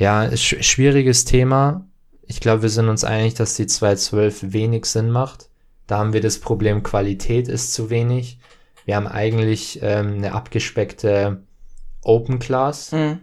[0.00, 1.86] Ja, ist sch- schwieriges Thema.
[2.26, 5.48] ich glaube, wir sind uns einig, dass die 212 wenig Sinn macht.
[5.86, 8.38] Da haben wir das Problem, Qualität ist zu wenig.
[8.86, 11.42] Wir haben eigentlich ähm, eine abgespeckte
[12.02, 13.18] Open Class Mhm.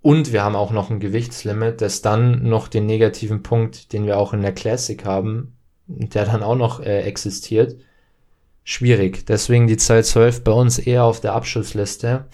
[0.00, 4.16] und wir haben auch noch ein Gewichtslimit, das dann noch den negativen Punkt, den wir
[4.18, 5.56] auch in der Classic haben,
[5.88, 7.76] der dann auch noch äh, existiert,
[8.64, 9.26] schwierig.
[9.26, 12.24] Deswegen die 212 bei uns eher auf der Abschlussliste.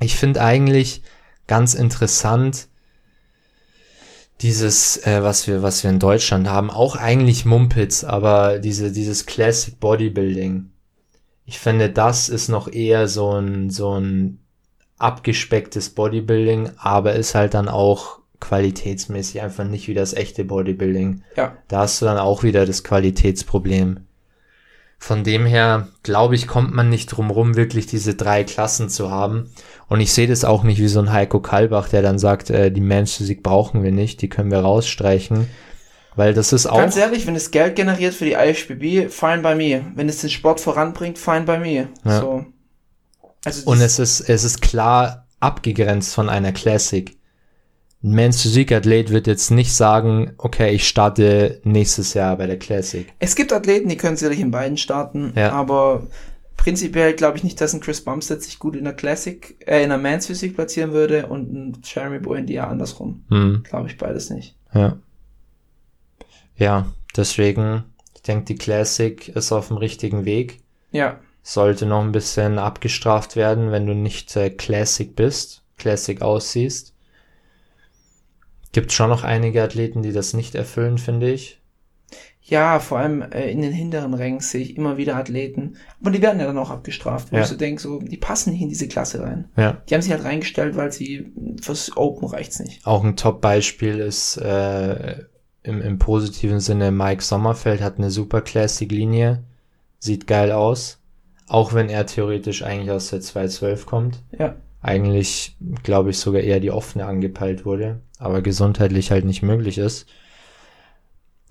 [0.00, 1.02] Ich finde eigentlich
[1.46, 2.68] ganz interessant
[4.42, 9.26] dieses, äh, was wir, was wir in Deutschland haben, auch eigentlich Mumpitz, aber diese, dieses
[9.26, 10.70] Classic Bodybuilding.
[11.46, 14.40] Ich finde, das ist noch eher so ein, so ein
[14.98, 21.22] abgespecktes Bodybuilding, aber ist halt dann auch qualitätsmäßig einfach nicht wie das echte Bodybuilding.
[21.36, 21.56] Ja.
[21.68, 24.05] Da hast du dann auch wieder das Qualitätsproblem.
[24.98, 29.10] Von dem her, glaube ich, kommt man nicht drum rum, wirklich diese drei Klassen zu
[29.10, 29.50] haben.
[29.88, 32.72] Und ich sehe das auch nicht wie so ein Heiko Kalbach, der dann sagt, äh,
[32.72, 35.48] die Men's Physik brauchen wir nicht, die können wir rausstreichen.
[36.16, 36.78] Weil das ist auch.
[36.78, 39.84] Ganz ehrlich, wenn es Geld generiert für die IFBB, fine by me.
[39.94, 41.88] Wenn es den Sport voranbringt, fine by me.
[42.04, 42.20] Ja.
[42.20, 42.46] So.
[43.44, 47.15] Also Und es ist, es ist klar abgegrenzt von einer Classic.
[48.02, 53.06] Ein Men's Physik-Athlet wird jetzt nicht sagen, okay, ich starte nächstes Jahr bei der Classic.
[53.18, 55.50] Es gibt Athleten, die können sicherlich in beiden starten, Ja.
[55.52, 56.06] aber
[56.56, 59.88] prinzipiell glaube ich nicht, dass ein Chris Bumstead sich gut in der Classic, äh, in
[59.88, 63.24] der Mans Physik platzieren würde und ein Jeremy Buendia andersrum.
[63.30, 63.62] Hm.
[63.64, 64.54] Glaube ich beides nicht.
[64.74, 64.96] Ja.
[66.56, 66.86] Ja,
[67.16, 67.84] deswegen,
[68.14, 70.60] ich denke, die Classic ist auf dem richtigen Weg.
[70.92, 71.18] Ja.
[71.42, 76.92] Sollte noch ein bisschen abgestraft werden, wenn du nicht äh, Classic bist, Classic aussiehst.
[78.76, 81.62] Gibt schon noch einige Athleten, die das nicht erfüllen, finde ich.
[82.42, 85.78] Ja, vor allem äh, in den hinteren Rängen sehe ich immer wieder Athleten.
[85.98, 87.42] Aber die werden ja dann auch abgestraft, wo Ja.
[87.42, 89.48] ich so denke, so, die passen nicht in diese Klasse rein.
[89.56, 89.78] Ja.
[89.88, 92.86] Die haben sich halt reingestellt, weil sie fürs Open reicht's nicht.
[92.86, 95.24] Auch ein Top-Beispiel ist äh,
[95.62, 99.42] im, im positiven Sinne Mike Sommerfeld hat eine super Classic-Linie,
[100.00, 101.00] sieht geil aus,
[101.48, 104.22] auch wenn er theoretisch eigentlich aus der 212 kommt.
[104.38, 104.54] Ja.
[104.82, 110.06] Eigentlich, glaube ich, sogar eher die offene angepeilt wurde, aber gesundheitlich halt nicht möglich ist.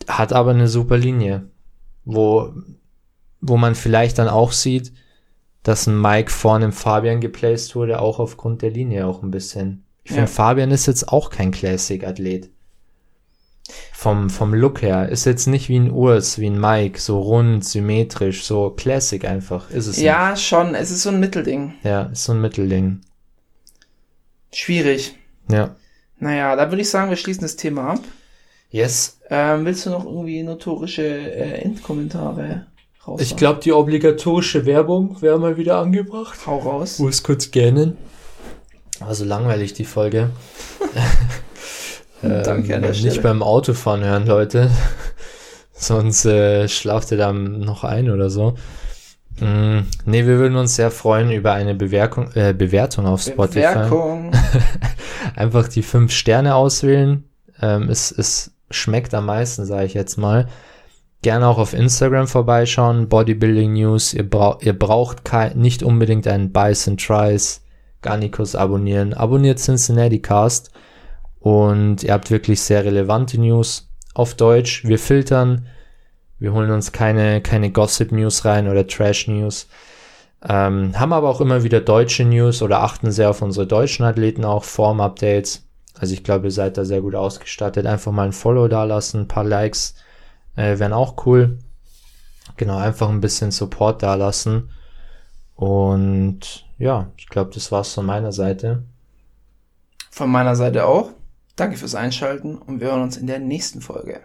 [0.07, 1.47] Hat aber eine super Linie,
[2.03, 2.53] wo,
[3.41, 4.93] wo man vielleicht dann auch sieht,
[5.63, 9.83] dass ein Mike vor einem Fabian geplaced wurde, auch aufgrund der Linie auch ein bisschen.
[10.03, 10.27] Ich finde, Ja.
[10.27, 12.51] Fabian ist jetzt auch kein Classic-Athlet.
[13.93, 15.09] Vom, vom Look her.
[15.09, 19.71] Ist jetzt nicht wie ein Urs, wie ein Mike, so rund, symmetrisch, so Classic einfach.
[19.71, 20.75] Ist es Ja, schon.
[20.75, 21.67] Es ist so ein Mittelding.
[21.67, 21.83] nicht.
[21.83, 23.01] Ja, ist so ein Mittelding.
[24.53, 25.15] Schwierig.
[25.49, 25.75] Ja.
[26.19, 27.99] Naja, da würde ich sagen, wir schließen das Thema ab.
[28.69, 29.19] Yes.
[29.29, 32.67] Ähm, willst du noch irgendwie notorische äh, Endkommentare
[33.07, 33.21] raus?
[33.21, 36.39] Ich glaube, die obligatorische Werbung wäre mal wieder angebracht.
[36.45, 36.99] Hau raus.
[36.99, 37.97] Muss kurz gähnen.
[38.99, 40.29] War so langweilig, die Folge.
[42.21, 43.21] Danke an der nicht Stelle.
[43.21, 44.71] beim Autofahren hören, Leute.
[45.73, 48.55] Sonst äh, schlaft ihr dann noch ein oder so.
[49.39, 53.59] Mm, nee, wir würden uns sehr freuen über eine Bewertung, äh, Bewertung auf Spotify.
[53.59, 54.31] Bewerkung.
[55.35, 57.25] Einfach die fünf Sterne auswählen.
[57.61, 60.47] Ähm, es, es schmeckt am meisten, sage ich jetzt mal.
[61.21, 63.09] Gerne auch auf Instagram vorbeischauen.
[63.09, 64.13] Bodybuilding News.
[64.13, 65.21] Ihr, braucht ihr braucht
[65.55, 67.61] nicht unbedingt einen Buys and Tries.
[68.01, 69.13] Garnicus abonnieren.
[69.13, 70.71] Abonniert Cincinnati Cast.
[71.39, 74.85] Und ihr habt wirklich sehr relevante News auf Deutsch.
[74.85, 75.67] Wir filtern.
[76.39, 79.67] Wir holen uns keine, keine Gossip-News rein oder Trash-News.
[80.47, 84.45] Ähm, haben aber auch immer wieder deutsche News oder achten sehr auf unsere deutschen Athleten
[84.45, 85.63] auch, Form-Updates.
[85.97, 87.85] Also ich glaube, ihr seid da sehr gut ausgestattet.
[87.85, 89.95] Einfach mal ein Follow da lassen, ein paar Likes
[90.55, 91.59] äh, wären auch cool.
[92.57, 94.69] Genau, einfach ein bisschen Support da lassen.
[95.55, 98.83] Und ja, ich glaube, das war's von meiner Seite.
[100.11, 101.11] Von meiner Seite auch.
[101.55, 104.19] Danke fürs Einschalten und wir hören uns in der nächsten Folge.